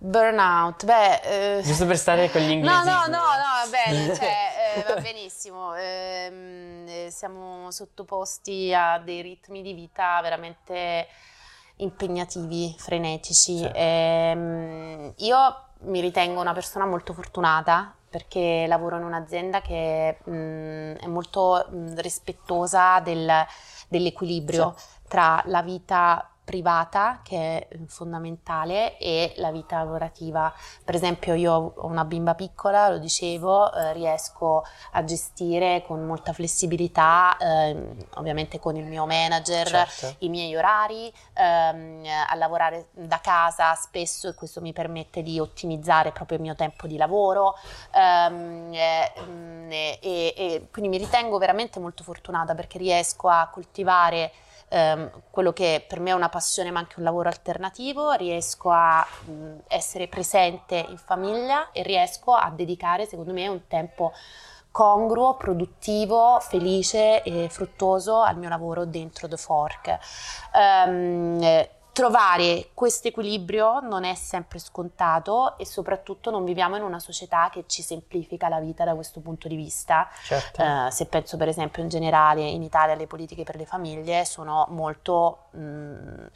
Burnout, 0.00 0.84
beh... 0.84 1.56
Eh... 1.58 1.62
Giusto 1.62 1.86
per 1.86 1.96
stare 1.96 2.30
con 2.30 2.40
gli 2.42 2.50
inglesi. 2.52 2.74
No, 2.74 2.82
no, 2.84 3.00
no, 3.06 3.06
no, 3.06 3.16
va 3.16 3.68
bene, 3.70 4.14
cioè, 4.16 4.76
eh, 4.76 4.94
va 4.94 5.00
benissimo. 5.00 5.74
Ehm, 5.74 6.86
eh, 6.86 7.08
siamo 7.10 7.70
sottoposti 7.70 8.72
a 8.74 8.98
dei 8.98 9.22
ritmi 9.22 9.62
di 9.62 9.72
vita 9.72 10.20
veramente 10.22 11.06
impegnativi, 11.76 12.74
frenetici. 12.78 13.58
Certo. 13.58 15.14
Io 15.24 15.62
mi 15.80 16.00
ritengo 16.00 16.40
una 16.40 16.52
persona 16.52 16.84
molto 16.84 17.12
fortunata 17.12 17.94
perché 18.08 18.66
lavoro 18.66 18.96
in 18.96 19.04
un'azienda 19.04 19.60
che 19.60 20.18
mh, 20.22 20.96
è 21.00 21.06
molto 21.06 21.66
mh, 21.70 22.00
rispettosa 22.00 23.00
del, 23.00 23.30
dell'equilibrio 23.88 24.74
sì. 24.76 24.84
tra 25.08 25.42
la 25.46 25.62
vita 25.62 26.30
privata 26.48 27.20
che 27.22 27.68
è 27.68 27.76
fondamentale 27.88 28.96
e 28.96 29.34
la 29.36 29.50
vita 29.50 29.76
lavorativa. 29.76 30.50
Per 30.82 30.94
esempio 30.94 31.34
io 31.34 31.74
ho 31.76 31.86
una 31.86 32.06
bimba 32.06 32.34
piccola, 32.34 32.88
lo 32.88 32.96
dicevo, 32.96 33.70
eh, 33.70 33.92
riesco 33.92 34.64
a 34.92 35.04
gestire 35.04 35.84
con 35.86 36.06
molta 36.06 36.32
flessibilità, 36.32 37.36
eh, 37.36 37.96
ovviamente 38.14 38.58
con 38.58 38.76
il 38.76 38.86
mio 38.86 39.04
manager, 39.04 39.66
certo. 39.66 40.14
i 40.20 40.30
miei 40.30 40.56
orari, 40.56 41.12
ehm, 41.34 42.04
a 42.26 42.34
lavorare 42.36 42.86
da 42.92 43.20
casa 43.20 43.74
spesso 43.74 44.28
e 44.28 44.34
questo 44.34 44.62
mi 44.62 44.72
permette 44.72 45.22
di 45.22 45.38
ottimizzare 45.38 46.12
proprio 46.12 46.38
il 46.38 46.44
mio 46.44 46.54
tempo 46.54 46.86
di 46.86 46.96
lavoro 46.96 47.56
ehm, 47.92 48.72
e, 48.72 49.98
e, 50.00 50.34
e 50.34 50.68
quindi 50.72 50.88
mi 50.88 50.96
ritengo 50.96 51.36
veramente 51.36 51.78
molto 51.78 52.02
fortunata 52.02 52.54
perché 52.54 52.78
riesco 52.78 53.28
a 53.28 53.50
coltivare 53.52 54.32
ehm, 54.68 55.10
quello 55.30 55.52
che 55.52 55.84
per 55.86 56.00
me 56.00 56.10
è 56.10 56.14
una 56.14 56.28
passione 56.28 56.70
ma 56.70 56.78
anche 56.80 56.94
un 56.98 57.04
lavoro 57.04 57.28
alternativo, 57.28 58.12
riesco 58.12 58.70
a 58.70 59.06
mh, 59.24 59.60
essere 59.68 60.08
presente 60.08 60.86
in 60.88 60.98
famiglia 60.98 61.70
e 61.72 61.82
riesco 61.82 62.34
a 62.34 62.50
dedicare 62.50 63.06
secondo 63.06 63.32
me 63.32 63.48
un 63.48 63.66
tempo 63.66 64.12
congruo, 64.70 65.34
produttivo, 65.34 66.38
felice 66.40 67.22
e 67.22 67.48
fruttuoso 67.48 68.20
al 68.20 68.36
mio 68.36 68.48
lavoro 68.48 68.84
dentro 68.84 69.26
The 69.26 69.36
Fork. 69.36 69.98
Um, 70.52 71.66
trovare 71.98 72.68
questo 72.74 73.08
equilibrio 73.08 73.80
non 73.80 74.04
è 74.04 74.14
sempre 74.14 74.60
scontato 74.60 75.58
e 75.58 75.66
soprattutto 75.66 76.30
non 76.30 76.44
viviamo 76.44 76.76
in 76.76 76.84
una 76.84 77.00
società 77.00 77.50
che 77.50 77.64
ci 77.66 77.82
semplifica 77.82 78.48
la 78.48 78.60
vita 78.60 78.84
da 78.84 78.94
questo 78.94 79.18
punto 79.18 79.48
di 79.48 79.56
vista. 79.56 80.08
Certo. 80.22 80.62
Uh, 80.62 80.90
se 80.90 81.06
penso 81.06 81.36
per 81.36 81.48
esempio 81.48 81.82
in 81.82 81.88
generale 81.88 82.42
in 82.42 82.62
Italia 82.62 82.94
le 82.94 83.08
politiche 83.08 83.42
per 83.42 83.56
le 83.56 83.66
famiglie 83.66 84.24
sono 84.24 84.68
molto 84.70 85.46
mh, 85.50 85.60
mm, 85.60 86.26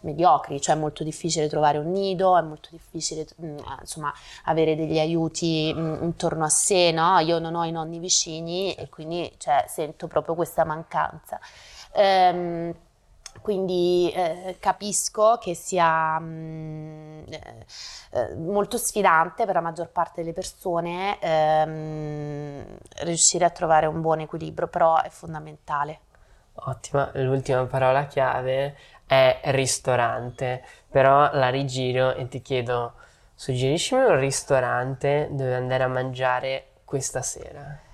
mediocri, 0.00 0.60
cioè 0.60 0.74
è 0.74 0.78
molto 0.78 1.04
difficile 1.04 1.46
trovare 1.46 1.78
un 1.78 1.92
nido, 1.92 2.36
è 2.36 2.42
molto 2.42 2.70
difficile 2.72 3.24
mh, 3.36 3.46
mm, 3.46 3.58
insomma 3.78 4.12
avere 4.46 4.74
degli 4.74 4.98
aiuti 4.98 5.72
mh, 5.72 5.80
mm, 5.80 6.02
intorno 6.02 6.44
a 6.44 6.48
sé, 6.48 6.90
no? 6.90 7.20
Io 7.20 7.38
non 7.38 7.54
ho 7.54 7.62
i 7.62 7.70
nonni 7.70 8.00
vicini 8.00 8.74
e 8.74 8.88
quindi 8.88 9.32
cioè, 9.38 9.66
sento 9.68 10.08
proprio 10.08 10.34
questa 10.34 10.64
mancanza. 10.64 11.38
Um, 11.94 12.74
quindi 13.42 14.10
eh, 14.14 14.56
capisco 14.58 15.36
che 15.38 15.54
sia 15.54 16.18
mh, 16.18 16.24
mm, 16.24 17.22
eh, 17.28 17.66
eh, 18.12 18.34
molto 18.36 18.78
sfidante 18.78 19.44
per 19.44 19.54
la 19.54 19.60
maggior 19.60 19.90
parte 19.90 20.22
delle 20.22 20.32
persone 20.32 21.18
ehm, 21.20 22.64
riuscire 23.02 23.44
a 23.44 23.50
trovare 23.50 23.86
un 23.86 24.00
buon 24.00 24.20
equilibrio, 24.20 24.68
però 24.68 25.00
è 25.02 25.08
fondamentale. 25.10 26.00
Ottima, 26.54 27.10
l'ultima 27.14 27.64
parola 27.64 28.06
chiave 28.06 28.76
è 29.06 29.40
ristorante, 29.46 30.64
però 30.88 31.30
la 31.32 31.48
rigiro 31.48 32.14
e 32.14 32.28
ti 32.28 32.40
chiedo, 32.40 32.94
suggeriscimi 33.34 34.02
un 34.02 34.18
ristorante 34.18 35.28
dove 35.32 35.54
andare 35.54 35.82
a 35.82 35.88
mangiare 35.88 36.68
questa 36.84 37.22
sera. 37.22 37.90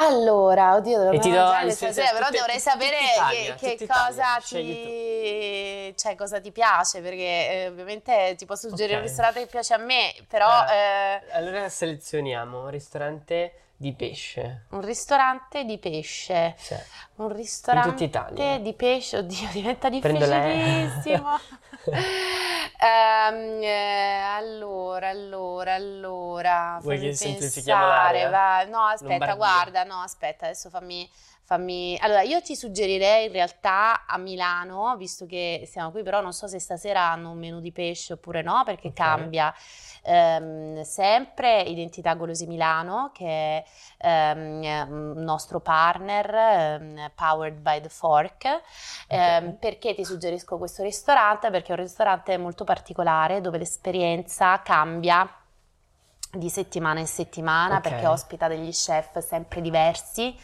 Allora, 0.00 0.74
oddio, 0.76 0.96
dovrei 0.98 1.18
mangiare 1.18 1.70
stasera, 1.70 2.10
però 2.12 2.30
dovrei 2.30 2.58
sapere 2.58 2.96
Italia, 3.14 3.54
che, 3.54 3.74
che 3.76 3.86
cosa, 3.86 4.38
ti, 4.42 5.94
cioè, 5.94 6.14
cosa 6.14 6.40
ti 6.40 6.50
piace, 6.52 7.00
perché 7.00 7.50
eh, 7.50 7.66
ovviamente 7.68 8.34
ti 8.38 8.46
posso 8.46 8.68
suggerire 8.68 8.96
okay. 8.96 9.02
un 9.02 9.08
ristorante 9.08 9.40
che 9.40 9.46
piace 9.46 9.74
a 9.74 9.78
me, 9.78 10.14
però... 10.26 10.48
Eh, 10.70 11.20
eh, 11.28 11.32
allora 11.32 11.68
selezioniamo 11.68 12.62
un 12.62 12.70
ristorante 12.70 13.52
di 13.80 13.94
pesce. 13.94 14.66
Un 14.72 14.82
ristorante 14.82 15.64
di 15.64 15.78
pesce. 15.78 16.54
Sì. 16.58 16.74
Un 17.14 17.32
ristorante 17.32 18.10
di 18.60 18.74
pesce, 18.74 19.16
oddio, 19.16 19.48
diventa 19.52 19.88
difficilissimo. 19.88 21.28
um, 21.86 21.96
eh, 23.62 24.20
allora, 24.36 25.08
allora, 25.08 25.72
allora. 25.72 26.78
Vuoi 26.82 26.98
che 26.98 27.14
semplifichiamo 27.14 27.86
l'area? 27.86 28.28
Va. 28.28 28.64
No, 28.64 28.82
aspetta, 28.82 29.08
Lombardia. 29.12 29.34
guarda, 29.34 29.84
no, 29.84 30.02
aspetta, 30.02 30.44
adesso 30.44 30.68
fammi, 30.68 31.10
fammi... 31.50 31.98
Allora, 32.00 32.22
io 32.22 32.40
ti 32.40 32.54
suggerirei 32.54 33.26
in 33.26 33.32
realtà 33.32 34.06
a 34.06 34.16
Milano, 34.18 34.96
visto 34.96 35.26
che 35.26 35.64
siamo 35.68 35.90
qui, 35.90 36.04
però 36.04 36.20
non 36.20 36.32
so 36.32 36.46
se 36.46 36.60
stasera 36.60 37.10
hanno 37.10 37.32
un 37.32 37.38
menù 37.38 37.58
di 37.58 37.72
pesce 37.72 38.12
oppure 38.12 38.40
no, 38.40 38.62
perché 38.64 38.88
okay. 38.88 39.06
cambia. 39.06 39.52
Um, 40.02 40.80
sempre 40.82 41.62
Identità 41.62 42.14
Golosi 42.14 42.46
Milano, 42.46 43.10
che 43.12 43.64
è 43.96 44.32
um, 44.32 45.14
un 45.16 45.24
nostro 45.24 45.58
partner, 45.58 46.78
um, 46.80 47.10
powered 47.16 47.58
by 47.58 47.80
The 47.80 47.88
Fork. 47.88 48.62
Okay. 49.08 49.56
perché 49.58 49.94
ti 49.94 50.04
suggerisco 50.04 50.56
questo 50.56 50.84
ristorante? 50.84 51.50
Perché 51.50 51.72
è 51.72 51.76
un 51.76 51.82
ristorante 51.82 52.38
molto 52.38 52.62
particolare 52.62 53.40
dove 53.40 53.58
l'esperienza 53.58 54.62
cambia 54.62 55.28
di 56.32 56.48
settimana 56.48 57.00
in 57.00 57.08
settimana 57.08 57.78
okay. 57.78 57.90
perché 57.90 58.06
ospita 58.06 58.46
degli 58.46 58.70
chef 58.70 59.18
sempre 59.18 59.60
diversi 59.60 60.36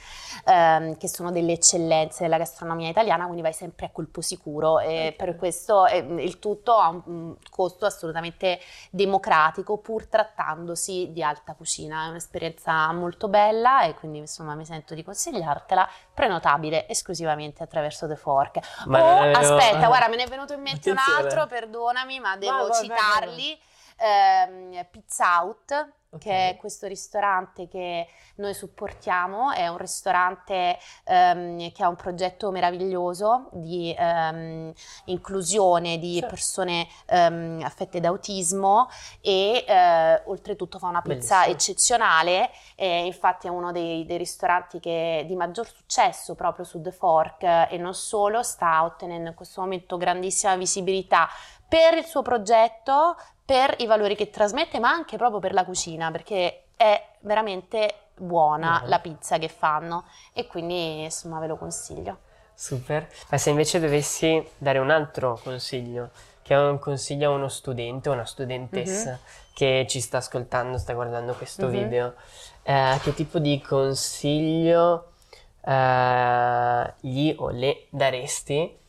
ehm, 0.45 0.97
che 0.97 1.07
sono 1.07 1.31
delle 1.31 1.53
eccellenze 1.53 2.25
della 2.25 2.39
gastronomia 2.39 2.89
italiana 2.89 3.25
quindi 3.25 3.43
vai 3.43 3.53
sempre 3.53 3.87
a 3.87 3.91
colpo 3.91 4.21
sicuro 4.21 4.81
e 4.81 4.87
okay. 4.87 5.13
per 5.15 5.37
questo 5.37 5.87
eh, 5.87 5.99
il 5.99 6.41
tutto 6.41 6.75
ha 6.75 6.89
un 6.89 7.37
costo 7.51 7.87
assolutamente 7.87 8.59
democratico 8.91 9.79
pur 9.79 10.07
trattandosi 10.07 11.11
di 11.13 11.23
alta 11.23 11.55
cucina 11.55 12.07
è 12.07 12.09
un'esperienza 12.09 12.91
molto 12.93 13.29
bella 13.29 13.83
e 13.83 13.95
quindi 13.95 14.19
insomma 14.19 14.57
mi 14.57 14.65
sento 14.65 14.93
di 14.95 15.05
consigliartela 15.05 15.89
prenotabile 16.13 16.89
esclusivamente 16.89 17.63
attraverso 17.63 18.09
The 18.09 18.17
Fork 18.17 18.59
ma 18.87 19.03
oh 19.05 19.37
aspetta 19.37 19.87
guarda 19.87 20.09
me 20.09 20.17
ne 20.17 20.25
è 20.25 20.29
venuto 20.29 20.53
in 20.53 20.63
mente 20.63 20.91
Attenzione. 20.91 21.21
un 21.21 21.27
altro 21.27 21.47
perdonami 21.47 22.19
ma 22.19 22.37
devo 22.37 22.67
vai, 22.67 22.83
citarli 22.83 23.59
ehm, 23.97 24.87
Pizza 24.91 25.43
Out, 25.43 25.95
okay. 26.11 26.19
che 26.19 26.51
è 26.51 26.57
questo 26.57 26.87
ristorante 26.87 27.69
che 27.69 28.07
noi 28.37 28.55
supportiamo, 28.55 29.53
è 29.53 29.69
un 29.69 29.79
ristorante 29.79 30.79
ehm, 31.05 31.73
che 31.73 31.83
ha 31.83 31.89
un 31.89 31.97
progetto 31.97 32.51
meraviglioso 32.51 33.49
di 33.53 33.95
ehm, 33.97 34.73
inclusione 35.07 35.99
di 35.99 36.15
certo. 36.15 36.29
persone 36.29 36.87
ehm, 37.07 37.63
affette 37.63 38.01
da 38.01 38.09
autismo 38.09 38.89
e 39.21 39.65
eh, 39.67 40.23
oltretutto 40.27 40.79
fa 40.79 40.89
una 40.89 41.03
pizza 41.03 41.41
Bellissimo. 41.41 41.55
eccezionale, 41.55 42.51
e 42.75 43.07
infatti 43.07 43.47
è 43.47 43.51
uno 43.51 43.73
dei, 43.73 44.05
dei 44.05 44.19
ristoranti 44.19 44.81
che, 44.81 45.25
di 45.27 45.35
maggior 45.35 45.67
successo 45.67 46.35
proprio 46.35 46.65
su 46.65 46.81
The 46.81 46.93
Fork 46.93 47.43
e 47.43 47.77
non 47.79 47.95
solo, 47.95 48.43
sta 48.43 48.85
ottenendo 48.85 49.31
in 49.31 49.35
questo 49.35 49.61
momento 49.61 49.97
grandissima 49.97 50.57
visibilità 50.57 51.29
per 51.69 51.95
il 51.95 52.05
suo 52.05 52.23
progetto, 52.23 53.17
per 53.47 53.77
i 53.79 53.87
valori 53.87 54.17
che 54.17 54.29
trasmette, 54.29 54.81
ma 54.81 54.91
anche 54.91 55.17
proprio 55.17 55.39
per 55.39 55.55
la 55.55 55.65
cucina, 55.65 56.11
perché 56.11 56.65
è 56.77 57.01
veramente 57.21 57.95
buona 58.17 58.83
mm. 58.83 58.89
la 58.89 58.99
pizza 58.99 59.39
che 59.39 59.49
fanno 59.49 60.05
e 60.33 60.47
quindi 60.47 61.05
insomma 61.05 61.39
ve 61.39 61.47
lo 61.47 61.57
consiglio. 61.57 62.19
Super, 62.53 63.07
ma 63.29 63.39
se 63.39 63.51
invece 63.51 63.79
dovessi 63.79 64.45
dare 64.59 64.79
un 64.79 64.91
altro 64.91 65.39
consiglio, 65.43 66.11
che 66.43 66.55
è 66.55 66.59
un 66.59 66.79
consiglio 66.79 67.31
a 67.31 67.35
uno 67.35 67.49
studente 67.49 68.09
o 68.09 68.13
una 68.13 68.25
studentessa 68.25 69.11
mm-hmm. 69.11 69.53
che 69.55 69.87
ci 69.89 70.01
sta 70.01 70.19
ascoltando, 70.19 70.79
sta 70.79 70.95
guardando 70.95 71.35
questo 71.35 71.67
mm-hmm. 71.67 71.83
video, 71.83 72.15
eh, 72.63 72.99
che 73.03 73.15
tipo 73.15 73.39
di 73.39 73.61
consiglio 73.61 75.13
eh, 75.61 76.95
gli 77.01 77.35
o 77.37 77.51
le 77.51 77.87
daresti 77.91 78.85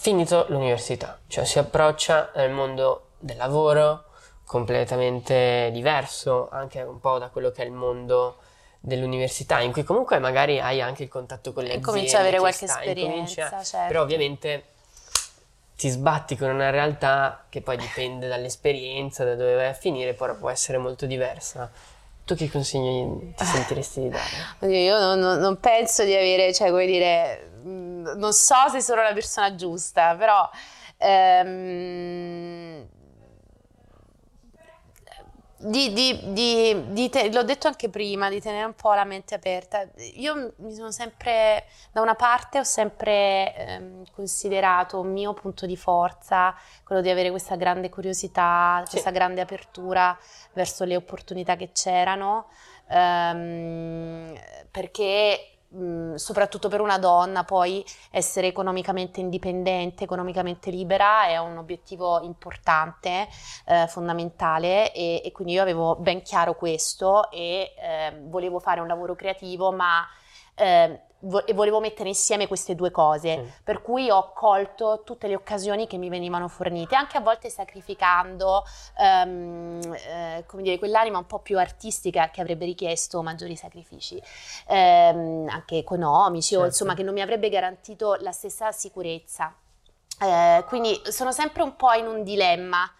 finito 0.00 0.46
l'università, 0.48 1.18
cioè 1.26 1.44
si 1.44 1.58
approccia 1.58 2.32
al 2.34 2.50
mondo 2.50 3.08
del 3.18 3.36
lavoro 3.36 4.04
completamente 4.46 5.68
diverso, 5.72 6.48
anche 6.50 6.80
un 6.80 6.98
po' 7.00 7.18
da 7.18 7.28
quello 7.28 7.50
che 7.50 7.62
è 7.62 7.66
il 7.66 7.72
mondo 7.72 8.38
dell'università, 8.80 9.60
in 9.60 9.72
cui 9.72 9.84
comunque 9.84 10.18
magari 10.18 10.58
hai 10.58 10.80
anche 10.80 11.02
il 11.02 11.10
contatto 11.10 11.52
con 11.52 11.64
le 11.64 11.68
aziende. 11.68 11.86
Cominci 11.86 12.16
a 12.16 12.20
avere 12.20 12.38
qualche 12.38 12.66
stai, 12.66 12.88
esperienza, 12.88 13.48
comincia, 13.48 13.62
certo. 13.62 13.86
Però 13.88 14.02
ovviamente 14.02 14.64
ti 15.76 15.90
sbatti 15.90 16.34
con 16.34 16.48
una 16.48 16.70
realtà 16.70 17.44
che 17.50 17.60
poi 17.60 17.76
dipende 17.76 18.26
dall'esperienza, 18.26 19.24
da 19.24 19.34
dove 19.34 19.54
vai 19.54 19.66
a 19.66 19.74
finire, 19.74 20.14
poi 20.14 20.34
può 20.34 20.48
essere 20.48 20.78
molto 20.78 21.04
diversa. 21.04 21.70
Tu 22.24 22.34
che 22.34 22.50
consigli 22.50 23.34
ti 23.34 23.44
sentiresti 23.44 24.00
di 24.00 24.08
dare? 24.08 24.72
Io 24.72 24.98
non, 24.98 25.18
non 25.38 25.60
penso 25.60 26.04
di 26.04 26.14
avere, 26.14 26.54
cioè, 26.54 26.70
come 26.70 26.86
dire, 26.86 27.49
non 27.62 28.32
so 28.32 28.68
se 28.70 28.80
sono 28.80 29.02
la 29.02 29.12
persona 29.12 29.54
giusta, 29.54 30.14
però 30.16 30.48
ehm, 30.98 32.88
di, 35.62 35.92
di, 35.92 36.32
di, 36.32 36.84
di 36.92 37.08
te, 37.10 37.30
l'ho 37.30 37.42
detto 37.42 37.66
anche 37.66 37.90
prima, 37.90 38.30
di 38.30 38.40
tenere 38.40 38.64
un 38.64 38.74
po' 38.74 38.94
la 38.94 39.04
mente 39.04 39.34
aperta. 39.34 39.86
Io 40.14 40.54
mi 40.56 40.72
sono 40.72 40.90
sempre, 40.90 41.66
da 41.92 42.00
una 42.00 42.14
parte 42.14 42.60
ho 42.60 42.64
sempre 42.64 43.54
ehm, 43.54 44.04
considerato 44.12 45.00
un 45.00 45.12
mio 45.12 45.34
punto 45.34 45.66
di 45.66 45.76
forza 45.76 46.54
quello 46.82 47.02
di 47.02 47.10
avere 47.10 47.28
questa 47.30 47.56
grande 47.56 47.90
curiosità, 47.90 48.80
sì. 48.84 48.92
questa 48.92 49.10
grande 49.10 49.42
apertura 49.42 50.18
verso 50.54 50.84
le 50.84 50.96
opportunità 50.96 51.56
che 51.56 51.72
c'erano, 51.72 52.48
ehm, 52.88 54.34
perché 54.70 55.59
soprattutto 56.16 56.68
per 56.68 56.80
una 56.80 56.98
donna, 56.98 57.44
poi 57.44 57.84
essere 58.10 58.48
economicamente 58.48 59.20
indipendente, 59.20 60.04
economicamente 60.04 60.70
libera 60.70 61.26
è 61.26 61.38
un 61.38 61.58
obiettivo 61.58 62.20
importante, 62.22 63.28
eh, 63.66 63.86
fondamentale 63.86 64.92
e, 64.92 65.22
e, 65.24 65.32
quindi 65.32 65.54
io 65.54 65.62
avevo 65.62 65.94
ben 65.96 66.22
chiaro 66.22 66.54
questo 66.54 67.30
e 67.30 67.72
eh, 67.78 68.20
volevo 68.24 68.58
fare 68.58 68.80
un 68.80 68.88
lavoro 68.88 69.14
creativo, 69.14 69.70
ma 69.70 70.04
eh, 70.60 71.00
e 71.44 71.52
volevo 71.52 71.80
mettere 71.80 72.08
insieme 72.08 72.46
queste 72.46 72.74
due 72.74 72.90
cose, 72.90 73.34
sì. 73.34 73.52
per 73.62 73.82
cui 73.82 74.08
ho 74.08 74.32
colto 74.32 75.02
tutte 75.04 75.28
le 75.28 75.34
occasioni 75.34 75.86
che 75.86 75.98
mi 75.98 76.08
venivano 76.08 76.48
fornite, 76.48 76.94
anche 76.94 77.18
a 77.18 77.20
volte 77.20 77.50
sacrificando 77.50 78.64
um, 78.96 79.80
eh, 80.08 80.44
come 80.46 80.62
dire, 80.62 80.78
quell'anima 80.78 81.18
un 81.18 81.26
po' 81.26 81.40
più 81.40 81.58
artistica 81.58 82.30
che 82.30 82.40
avrebbe 82.40 82.64
richiesto 82.64 83.22
maggiori 83.22 83.54
sacrifici, 83.54 84.20
um, 84.68 85.46
anche 85.50 85.76
economici, 85.76 86.50
certo. 86.50 86.64
o 86.64 86.66
insomma 86.66 86.94
che 86.94 87.02
non 87.02 87.12
mi 87.12 87.20
avrebbe 87.20 87.50
garantito 87.50 88.16
la 88.20 88.32
stessa 88.32 88.72
sicurezza. 88.72 89.54
Eh, 90.22 90.64
quindi 90.68 91.00
sono 91.04 91.32
sempre 91.32 91.62
un 91.62 91.76
po' 91.76 91.92
in 91.92 92.06
un 92.06 92.22
dilemma 92.22 92.90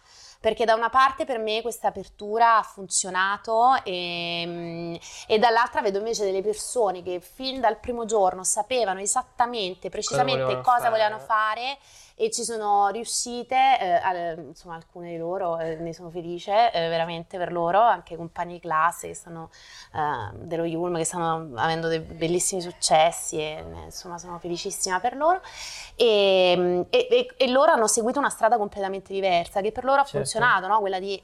perché 0.41 0.65
da 0.65 0.75
una 0.75 0.89
parte 0.89 1.27
per 1.27 1.39
me 1.39 1.61
questa 1.61 1.89
apertura 1.89 2.57
ha 2.57 2.63
funzionato 2.63 3.75
e, 3.85 4.41
ehm, 4.43 4.99
e 5.27 5.39
dall'altra 5.39 5.83
vedo 5.83 5.99
invece 5.99 6.25
delle 6.25 6.41
persone 6.41 7.03
che 7.03 7.21
fin 7.21 7.61
dal 7.61 7.79
primo 7.79 8.07
giorno 8.07 8.43
sapevano 8.43 9.01
esattamente, 9.01 9.91
precisamente 9.91 10.41
cosa 10.41 10.49
volevano, 10.49 10.63
cosa 10.63 10.79
fare. 10.79 10.91
volevano 10.91 11.19
fare 11.19 11.79
e 12.21 12.31
ci 12.31 12.45
sono 12.45 12.89
riuscite, 12.89 13.57
eh, 13.81 14.35
insomma 14.35 14.75
alcune 14.75 15.13
di 15.13 15.17
loro, 15.17 15.59
eh, 15.59 15.77
ne 15.77 15.95
sono 15.95 16.11
felice 16.11 16.71
eh, 16.71 16.87
veramente 16.91 17.39
per 17.39 17.51
loro, 17.51 17.81
anche 17.81 18.15
compagni 18.15 18.53
di 18.53 18.61
classe 18.61 19.09
che 19.09 19.15
stanno, 19.15 19.49
eh, 19.95 20.37
dello 20.37 20.65
Yulm 20.67 20.99
che 20.99 21.05
stanno 21.05 21.59
avendo 21.59 21.89
dei 21.89 22.01
bellissimi 22.01 22.61
successi 22.61 23.39
e 23.39 23.65
insomma 23.87 24.19
sono 24.19 24.39
felicissima 24.39 25.01
per 25.01 25.17
loro 25.17 25.41
e, 25.97 26.87
e, 26.91 27.09
e, 27.11 27.29
e, 27.35 27.49
loro 27.49 27.73
hanno 27.73 27.87
seguito 27.87 28.19
una 28.19 28.29
strada 28.29 28.59
completamente 28.59 29.15
diversa 29.15 29.63
che 29.63 29.73
per 29.73 29.85
loro 29.85 30.03
ha 30.03 30.05
certo. 30.05 30.19
funzionato, 30.19 30.67
no? 30.67 30.79
quella 30.81 30.99
di 30.99 31.23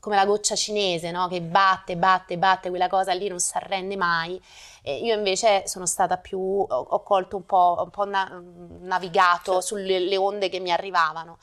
come 0.00 0.16
la 0.16 0.24
goccia 0.24 0.54
cinese, 0.54 1.10
no? 1.10 1.28
che 1.28 1.42
batte, 1.42 1.96
batte, 1.96 2.38
batte, 2.38 2.70
quella 2.70 2.88
cosa 2.88 3.12
lì 3.12 3.28
non 3.28 3.38
si 3.40 3.56
arrende 3.56 3.96
mai. 3.96 4.40
E 4.82 4.96
io 4.98 5.14
invece 5.14 5.66
sono 5.66 5.86
stata 5.86 6.16
più, 6.18 6.38
ho, 6.40 6.66
ho 6.66 7.02
colto 7.02 7.36
un 7.36 7.44
po', 7.44 7.76
un 7.82 7.90
po 7.90 8.04
na- 8.04 8.42
navigato 8.80 9.60
sulle 9.60 10.16
onde 10.16 10.48
che 10.48 10.60
mi 10.60 10.72
arrivavano. 10.72 11.38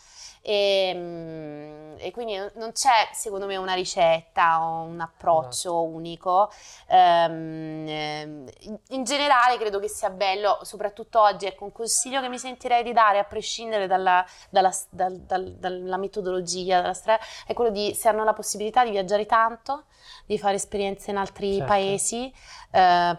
E, 0.47 0.91
ehm, 0.95 1.95
e, 1.99 2.11
quindi 2.11 2.37
non 2.53 2.71
c'è 2.71 3.09
secondo 3.11 3.47
me 3.47 3.57
una 3.57 3.73
ricetta 3.73 4.63
o 4.63 4.83
un 4.83 5.01
approccio 5.01 5.71
no. 5.71 5.81
unico. 5.81 6.49
Um, 6.87 8.45
in 8.89 9.03
generale 9.03 9.57
credo 9.57 9.79
che 9.79 9.89
sia 9.89 10.09
bello, 10.09 10.59
soprattutto 10.61 11.19
oggi, 11.19 11.47
ecco 11.47 11.65
un 11.65 11.73
consiglio 11.73 12.21
che 12.21 12.29
mi 12.29 12.39
sentirei 12.39 12.83
di 12.83 12.93
dare 12.93 13.19
a 13.19 13.25
prescindere 13.25 13.87
dalla, 13.87 14.25
dalla, 14.49 14.71
dal, 14.89 15.17
dal, 15.17 15.51
dalla 15.55 15.97
metodologia, 15.97 16.79
dalla 16.79 16.93
strada, 16.93 17.21
è 17.45 17.53
quello 17.53 17.71
di 17.71 17.93
se 17.93 18.07
hanno 18.07 18.23
la 18.23 18.33
possibilità 18.33 18.85
di 18.85 18.91
viaggiare 18.91 19.25
tanto, 19.25 19.85
di 20.25 20.37
fare 20.39 20.55
esperienze 20.55 21.11
in 21.11 21.17
altri 21.17 21.55
certo. 21.55 21.65
paesi. 21.65 22.33
Uh, 22.71 23.17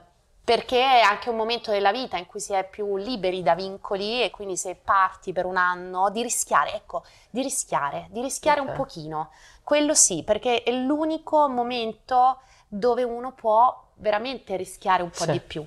perché 0.48 0.80
è 0.80 1.00
anche 1.00 1.28
un 1.28 1.36
momento 1.36 1.70
della 1.70 1.92
vita 1.92 2.16
in 2.16 2.24
cui 2.24 2.40
si 2.40 2.54
è 2.54 2.66
più 2.66 2.96
liberi 2.96 3.42
da 3.42 3.54
vincoli 3.54 4.22
e 4.22 4.30
quindi 4.30 4.56
se 4.56 4.76
parti 4.82 5.34
per 5.34 5.44
un 5.44 5.58
anno 5.58 6.08
di 6.08 6.22
rischiare, 6.22 6.72
ecco, 6.72 7.04
di 7.28 7.42
rischiare, 7.42 8.06
di 8.08 8.22
rischiare 8.22 8.60
okay. 8.60 8.72
un 8.72 8.78
pochino. 8.78 9.30
Quello 9.62 9.92
sì, 9.92 10.22
perché 10.22 10.62
è 10.62 10.72
l'unico 10.72 11.50
momento 11.50 12.40
dove 12.66 13.02
uno 13.02 13.32
può 13.32 13.88
veramente 13.96 14.56
rischiare 14.56 15.02
un 15.02 15.10
po' 15.10 15.24
sì. 15.24 15.32
di 15.32 15.40
più. 15.40 15.66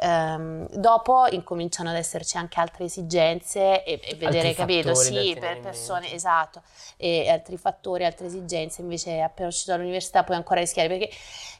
Um, 0.00 0.68
dopo 0.68 1.26
incominciano 1.28 1.90
ad 1.90 1.96
esserci 1.96 2.36
anche 2.36 2.60
altre 2.60 2.84
esigenze 2.84 3.82
e, 3.82 4.00
e 4.00 4.14
vedere, 4.14 4.54
capito? 4.54 4.94
Sì, 4.94 5.36
per 5.38 5.58
persone, 5.58 6.12
esatto, 6.12 6.62
e 6.96 7.28
altri 7.28 7.56
fattori, 7.56 8.04
altre 8.04 8.26
esigenze, 8.26 8.80
invece 8.80 9.20
appena 9.20 9.48
uscito 9.48 9.72
dall'università 9.72 10.22
puoi 10.22 10.36
ancora 10.36 10.60
rischiare, 10.60 10.88
perché 10.88 11.10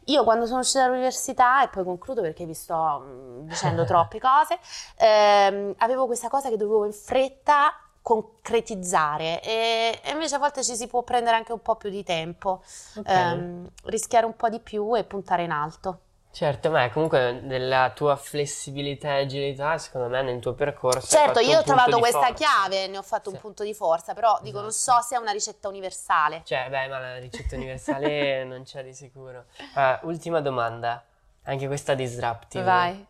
io 0.05 0.23
quando 0.23 0.47
sono 0.47 0.61
uscita 0.61 0.83
dall'università, 0.83 1.65
e 1.65 1.69
poi 1.69 1.83
concludo 1.83 2.23
perché 2.23 2.47
vi 2.47 2.55
sto 2.55 3.03
mm, 3.05 3.49
dicendo 3.49 3.83
troppe 3.87 4.21
cose, 4.21 4.59
ehm, 4.99 5.75
avevo 5.79 6.07
questa 6.07 6.29
cosa 6.29 6.49
che 6.49 6.57
dovevo 6.57 6.85
in 6.85 6.93
fretta 6.93 7.73
concretizzare 8.01 9.43
e, 9.43 10.01
e, 10.03 10.13
invece 10.13 10.37
a 10.37 10.39
volte 10.39 10.63
ci 10.63 10.77
si 10.77 10.87
può 10.87 11.03
prendere 11.03 11.37
anche 11.37 11.53
un 11.53 11.61
po' 11.61 11.75
più 11.75 11.91
di 11.91 12.05
tempo, 12.05 12.63
okay. 12.97 13.33
ehm, 13.33 13.69
rischiare 13.85 14.25
un 14.25 14.37
po' 14.37 14.49
di 14.49 14.61
più 14.61 14.97
e 14.97 15.03
puntare 15.03 15.43
in 15.43 15.51
alto. 15.51 16.03
Certo, 16.39 16.71
ma 16.71 16.89
comunque 16.91 17.33
nella 17.33 17.91
tua 17.93 18.15
flessibilità 18.15 19.17
e 19.17 19.23
agilità, 19.23 19.77
secondo 19.77 20.07
me 20.07 20.23
nel 20.23 20.39
tuo 20.39 20.55
percorso. 20.55 21.09
Certo, 21.09 21.41
io 21.41 21.59
ho 21.59 21.63
trovato 21.65 21.99
questa 21.99 22.29
forza. 22.29 22.35
chiave, 22.35 22.87
ne 22.87 22.97
ho 22.97 23.03
fatto 23.03 23.31
sì. 23.31 23.35
un 23.35 23.43
punto 23.43 23.65
di 23.65 23.75
forza, 23.75 24.15
però 24.15 24.29
esatto. 24.29 24.45
dico, 24.45 24.61
non 24.61 24.71
so 24.71 25.01
se 25.01 25.17
è 25.17 25.19
una 25.19 25.33
ricetta 25.33 25.67
universale. 25.67 26.43
Cioè, 26.45 26.69
beh, 26.71 26.87
ma 26.87 27.01
la 27.01 27.19
ricetta 27.19 27.57
universale 27.57 28.45
non 28.47 28.63
c'è 28.63 28.85
di 28.85 28.95
sicuro. 28.95 29.47
Uh, 29.75 30.07
ultima 30.07 30.41
domanda, 30.41 31.05
anche 31.43 31.67
questa 31.67 31.95
disruptive. 31.95 32.63
Vai. 32.63 33.07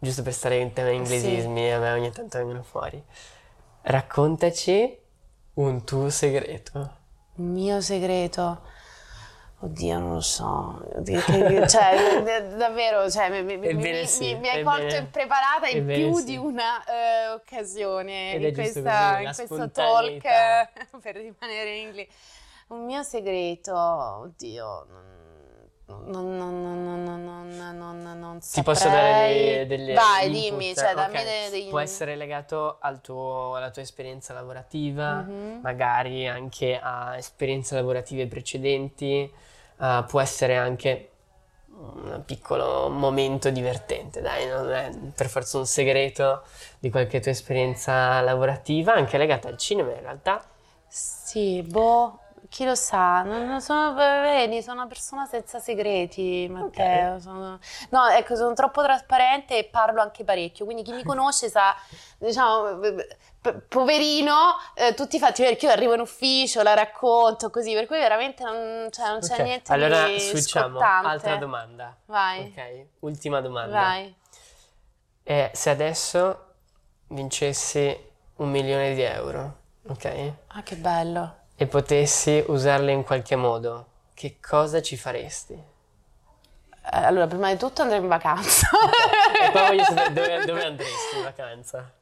Giusto 0.00 0.22
per 0.22 0.32
stare 0.32 0.56
in 0.56 0.72
tema 0.72 0.90
inglesismi, 0.90 1.60
sì. 1.60 1.70
a 1.70 1.78
me 1.78 1.92
ogni 1.92 2.10
tanto 2.10 2.38
vengono 2.38 2.64
fuori. 2.64 3.00
Raccontaci 3.82 4.98
un 5.54 5.84
tuo 5.84 6.10
segreto. 6.10 6.96
Il 7.36 7.44
mio 7.44 7.80
segreto. 7.80 8.62
Oddio, 9.60 9.98
non 9.98 10.12
lo 10.14 10.20
so, 10.20 10.80
cioè, 11.04 12.22
davvero, 12.56 13.10
cioè, 13.10 13.28
mi, 13.28 13.56
mi, 13.56 13.74
mi, 13.74 14.06
sì, 14.06 14.36
mi, 14.36 14.48
hai 14.48 14.62
colto 14.62 14.94
impreparata 14.94 15.66
in 15.66 15.84
più 15.84 16.14
sì. 16.14 16.24
di 16.26 16.36
una 16.36 16.76
uh, 16.86 17.32
occasione 17.32 18.34
Ed 18.34 18.44
in, 18.44 18.54
questa, 18.54 19.14
così, 19.24 19.24
in 19.24 19.48
questo 19.48 19.70
talk 19.72 20.22
per 21.02 21.16
rimanere 21.16 21.76
in 21.76 21.86
inglese. 21.88 22.08
Un 22.68 22.84
mio 22.84 23.02
segreto, 23.02 23.74
oddio, 23.74 24.86
non, 25.86 26.36
non, 26.36 26.62
non, 26.62 26.84
non, 26.84 27.02
non, 27.02 27.48
non, 27.56 28.02
non, 28.02 28.18
non 28.20 28.38
Ti 28.38 28.62
posso 28.62 28.88
dare 28.88 29.66
delle 29.66 29.94
Vai, 29.94 30.26
input. 30.26 30.40
dimmi, 30.40 30.74
cioè, 30.76 30.94
dammi 30.94 31.16
okay. 31.16 31.24
dei, 31.24 31.50
dei... 31.50 31.68
Può 31.68 31.80
essere 31.80 32.14
legato 32.14 32.76
al 32.80 33.00
tuo, 33.00 33.56
alla 33.56 33.70
tua 33.70 33.82
esperienza 33.82 34.32
lavorativa, 34.34 35.22
mm-hmm. 35.22 35.60
magari 35.62 36.28
anche 36.28 36.78
a 36.80 37.16
esperienze 37.16 37.74
lavorative 37.74 38.28
precedenti 38.28 39.46
uh, 39.78 40.04
può 40.04 40.20
essere 40.20 40.56
anche 40.56 41.10
un 41.78 42.22
piccolo 42.24 42.88
momento 42.88 43.50
divertente, 43.50 44.20
dai, 44.20 44.46
non 44.48 44.70
è 44.72 44.90
per 45.14 45.28
forza 45.28 45.58
un 45.58 45.66
segreto 45.66 46.42
di 46.78 46.90
qualche 46.90 47.20
tua 47.20 47.30
esperienza 47.30 48.20
lavorativa, 48.20 48.94
anche 48.94 49.16
legata 49.16 49.48
al 49.48 49.56
cinema 49.56 49.92
in 49.92 50.00
realtà. 50.00 50.44
Sì, 50.88 51.62
boh, 51.62 52.18
chi 52.48 52.64
lo 52.64 52.74
sa, 52.74 53.22
non 53.22 53.60
sono, 53.60 53.94
vedi, 53.94 54.62
sono 54.62 54.80
una 54.80 54.88
persona 54.88 55.26
senza 55.26 55.58
segreti, 55.58 56.48
Matteo. 56.50 57.08
Okay. 57.10 57.20
Sono, 57.20 57.58
no, 57.90 58.06
ecco, 58.08 58.34
sono 58.36 58.54
troppo 58.54 58.82
trasparente 58.82 59.58
e 59.58 59.64
parlo 59.64 60.00
anche 60.00 60.24
parecchio, 60.24 60.64
quindi 60.64 60.82
chi 60.82 60.92
mi 60.92 61.04
conosce 61.04 61.48
sa, 61.48 61.74
diciamo, 62.18 62.80
poverino, 63.68 64.56
eh, 64.74 64.94
tutti 64.94 65.16
i 65.16 65.18
fatti 65.18 65.42
perché 65.42 65.66
io 65.66 65.72
arrivo 65.72 65.94
in 65.94 66.00
ufficio, 66.00 66.62
la 66.62 66.74
racconto 66.74 67.50
così, 67.50 67.72
per 67.72 67.86
cui 67.86 67.98
veramente 67.98 68.42
non, 68.42 68.88
cioè, 68.90 69.08
non 69.08 69.20
c'è 69.20 69.34
okay. 69.34 69.44
niente 69.44 69.72
allora, 69.72 70.06
di 70.06 70.18
switchiamo, 70.18 70.78
scottante. 70.78 71.08
altra 71.08 71.36
domanda. 71.36 71.96
Vai. 72.06 72.52
Ok, 72.54 72.86
ultima 73.00 73.40
domanda. 73.40 73.80
Vai. 73.80 74.14
Eh, 75.22 75.50
se 75.52 75.70
adesso 75.70 76.44
vincessi 77.08 78.06
un 78.36 78.50
milione 78.50 78.94
di 78.94 79.02
euro, 79.02 79.56
ok? 79.86 80.32
Ah, 80.48 80.62
che 80.62 80.76
bello 80.76 81.38
e 81.60 81.66
potessi 81.66 82.44
usarle 82.46 82.92
in 82.92 83.02
qualche 83.02 83.34
modo, 83.34 83.86
che 84.14 84.36
cosa 84.40 84.80
ci 84.80 84.96
faresti? 84.96 85.54
Eh, 85.54 85.66
allora, 87.04 87.26
prima 87.26 87.50
di 87.50 87.58
tutto 87.58 87.82
andrei 87.82 87.98
in 87.98 88.06
vacanza. 88.06 88.68
e 89.42 89.50
poi 89.50 89.66
voglio 89.66 89.82
sapere 89.82 90.12
dove, 90.12 90.44
dove 90.44 90.64
andresti 90.70 91.16
in 91.16 91.22
vacanza? 91.24 91.92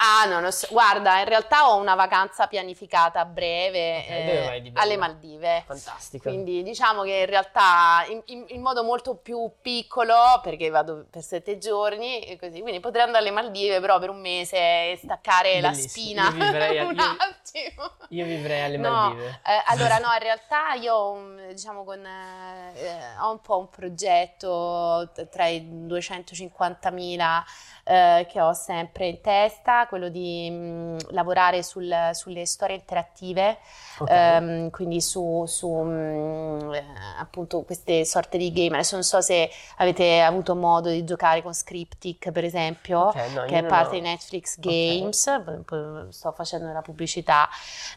Ah, 0.00 0.26
no, 0.26 0.38
no, 0.38 0.48
guarda, 0.70 1.18
in 1.18 1.24
realtà 1.24 1.70
ho 1.70 1.76
una 1.76 1.96
vacanza 1.96 2.46
pianificata 2.46 3.18
a 3.18 3.24
breve 3.24 4.04
okay, 4.04 4.66
eh, 4.66 4.72
alle 4.74 4.96
Maldive. 4.96 5.64
Fantastico. 5.66 6.28
Quindi 6.28 6.62
diciamo 6.62 7.02
che 7.02 7.14
in 7.14 7.26
realtà 7.26 8.04
in, 8.08 8.22
in, 8.26 8.44
in, 8.46 8.62
modo 8.62 8.84
molto 8.84 9.16
più 9.16 9.50
piccolo, 9.60 10.14
perché 10.40 10.70
vado 10.70 11.04
per 11.10 11.22
sette 11.22 11.58
giorni 11.58 12.20
e 12.20 12.38
così, 12.38 12.60
quindi 12.60 12.78
potrei 12.78 13.02
andare 13.02 13.24
alle 13.24 13.34
Maldive 13.34 13.80
però 13.80 13.98
per 13.98 14.10
un 14.10 14.20
mese 14.20 14.56
e 14.56 15.00
staccare 15.02 15.60
Bellissimo. 15.60 16.22
la 16.22 16.28
spina 16.28 16.28
io 16.28 16.44
vivrei, 16.44 16.78
un 16.86 16.94
io, 16.94 17.16
attimo. 17.18 17.92
Io 18.10 18.24
vivrei 18.24 18.62
alle 18.62 18.78
Maldive. 18.78 19.22
No, 19.24 19.52
eh, 19.52 19.62
allora 19.66 19.98
no, 19.98 20.12
in 20.12 20.20
realtà 20.20 20.74
io 20.74 21.34
diciamo 21.48 21.82
con, 21.82 22.06
eh, 22.06 23.16
ho 23.20 23.32
un 23.32 23.40
po' 23.40 23.58
un 23.58 23.68
progetto 23.68 25.10
tra 25.28 25.46
i 25.46 25.60
250.000 25.60 27.42
eh, 27.88 28.26
che 28.28 28.38
ho 28.38 28.52
sempre 28.52 29.06
in 29.06 29.20
testa, 29.22 29.86
quello 29.86 30.10
di 30.10 30.50
mh, 30.50 30.54
mm, 30.54 30.96
lavorare 31.12 31.62
sul, 31.62 31.90
sulle 32.12 32.44
storie 32.44 32.76
interattive, 32.76 33.56
okay. 34.00 34.36
ehm, 34.36 34.70
quindi 34.70 35.00
su, 35.00 35.46
su 35.46 35.70
mh, 35.70 35.88
mm, 35.88 36.74
eh, 36.74 36.84
appunto 37.18 37.62
queste 37.62 38.04
sorte 38.04 38.36
di 38.36 38.52
game. 38.52 38.74
Adesso 38.74 38.94
non 38.96 39.04
so 39.04 39.22
se 39.22 39.50
avete 39.78 40.20
avuto 40.20 40.54
modo 40.54 40.90
di 40.90 41.02
giocare 41.02 41.40
con 41.40 41.54
Scriptic, 41.54 42.30
per 42.30 42.44
esempio, 42.44 43.06
okay, 43.06 43.32
no, 43.32 43.44
che 43.46 43.56
è 43.56 43.64
parte 43.64 43.96
ho. 43.96 44.00
di 44.00 44.00
Netflix 44.02 44.58
Games, 44.58 45.26
okay. 45.26 46.12
sto 46.12 46.32
facendo 46.32 46.70
la 46.70 46.82
pubblicità 46.82 47.48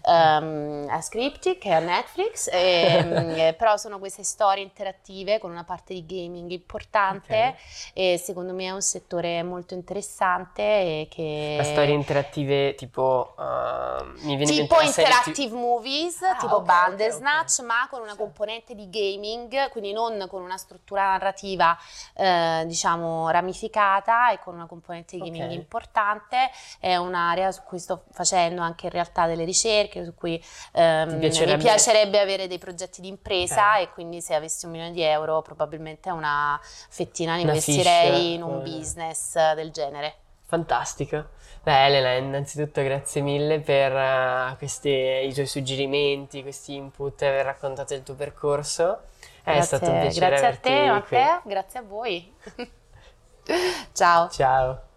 um, 0.05 0.85
a 0.89 1.01
Scriptic 1.01 1.65
e 1.65 1.73
a 1.73 1.79
Netflix, 1.79 2.47
e, 2.49 3.03
mm, 3.03 3.55
però 3.59 3.75
sono 3.75 3.99
queste 3.99 4.23
storie 4.23 4.63
interattive 4.63 5.37
con 5.37 5.51
una 5.51 5.65
parte 5.65 5.93
di 5.93 6.05
gaming 6.05 6.49
importante 6.51 7.57
e 7.93 8.17
secondo 8.17 8.53
me 8.53 8.65
è 8.65 8.71
un 8.71 8.81
settore 8.81 9.43
molto 9.43 9.73
interessante 9.73 9.79
interessante 9.81 10.61
e 10.61 11.07
che... 11.09 11.55
Ma 11.57 11.63
storie 11.63 11.93
interattive 11.93 12.75
tipo... 12.75 13.33
Uh, 13.37 14.25
mi 14.25 14.35
viene 14.35 14.51
tipo 14.51 14.79
interactive 14.79 15.49
ti... 15.49 15.53
movies, 15.53 16.21
ah, 16.21 16.35
tipo 16.35 16.57
okay, 16.57 16.65
Bandersnatch, 16.65 17.59
okay, 17.59 17.65
okay. 17.65 17.77
ma 17.77 17.87
con 17.89 18.01
una 18.01 18.15
componente 18.15 18.75
di 18.75 18.89
gaming, 18.89 19.69
quindi 19.69 19.91
non 19.91 20.25
con 20.29 20.41
una 20.41 20.57
struttura 20.57 21.03
narrativa, 21.03 21.77
eh, 22.15 22.63
diciamo, 22.65 23.29
ramificata 23.29 24.31
e 24.31 24.39
con 24.39 24.53
una 24.53 24.67
componente 24.67 25.17
di 25.17 25.23
gaming 25.23 25.51
importante. 25.51 26.49
È 26.79 26.95
un'area 26.95 27.51
su 27.51 27.61
cui 27.63 27.79
sto 27.79 28.03
facendo 28.11 28.61
anche 28.61 28.85
in 28.85 28.91
realtà 28.91 29.25
delle 29.25 29.43
ricerche, 29.43 30.05
su 30.05 30.13
cui 30.13 30.41
ehm, 30.73 31.19
piacerebbe... 31.19 31.57
mi 31.57 31.63
piacerebbe 31.63 32.19
avere 32.19 32.47
dei 32.47 32.59
progetti 32.59 33.01
di 33.01 33.07
impresa 33.07 33.77
e 33.77 33.89
quindi 33.91 34.21
se 34.21 34.35
avessi 34.35 34.65
un 34.65 34.71
milione 34.71 34.91
di 34.91 35.01
euro 35.01 35.41
probabilmente 35.41 36.09
una 36.09 36.59
fettina 36.61 37.35
ne 37.35 37.41
investirei 37.41 38.33
in 38.33 38.43
un 38.43 38.59
eh. 38.59 38.63
business 38.63 39.35
del 39.71 39.85
genere. 39.85 40.15
Fantastico. 40.45 41.29
Beh, 41.63 41.85
Elena, 41.85 42.13
innanzitutto 42.13 42.81
grazie 42.83 43.21
mille 43.21 43.61
per 43.61 43.93
uh, 43.93 44.57
questi, 44.57 44.89
i 44.89 45.33
tuoi 45.33 45.45
suggerimenti, 45.45 46.41
questi 46.41 46.75
input, 46.75 47.21
aver 47.21 47.45
raccontato 47.45 47.93
il 47.93 48.03
tuo 48.03 48.15
percorso. 48.15 49.03
È 49.43 49.53
grazie, 49.53 49.77
stato 49.77 49.91
un 49.91 50.01
piacere 50.01 50.27
Grazie 50.27 50.47
a 50.47 50.57
te, 50.57 50.85
Matteo, 50.87 51.41
grazie 51.45 51.79
a 51.79 51.83
voi. 51.83 52.33
Ciao. 53.93 54.29
Ciao. 54.29 54.89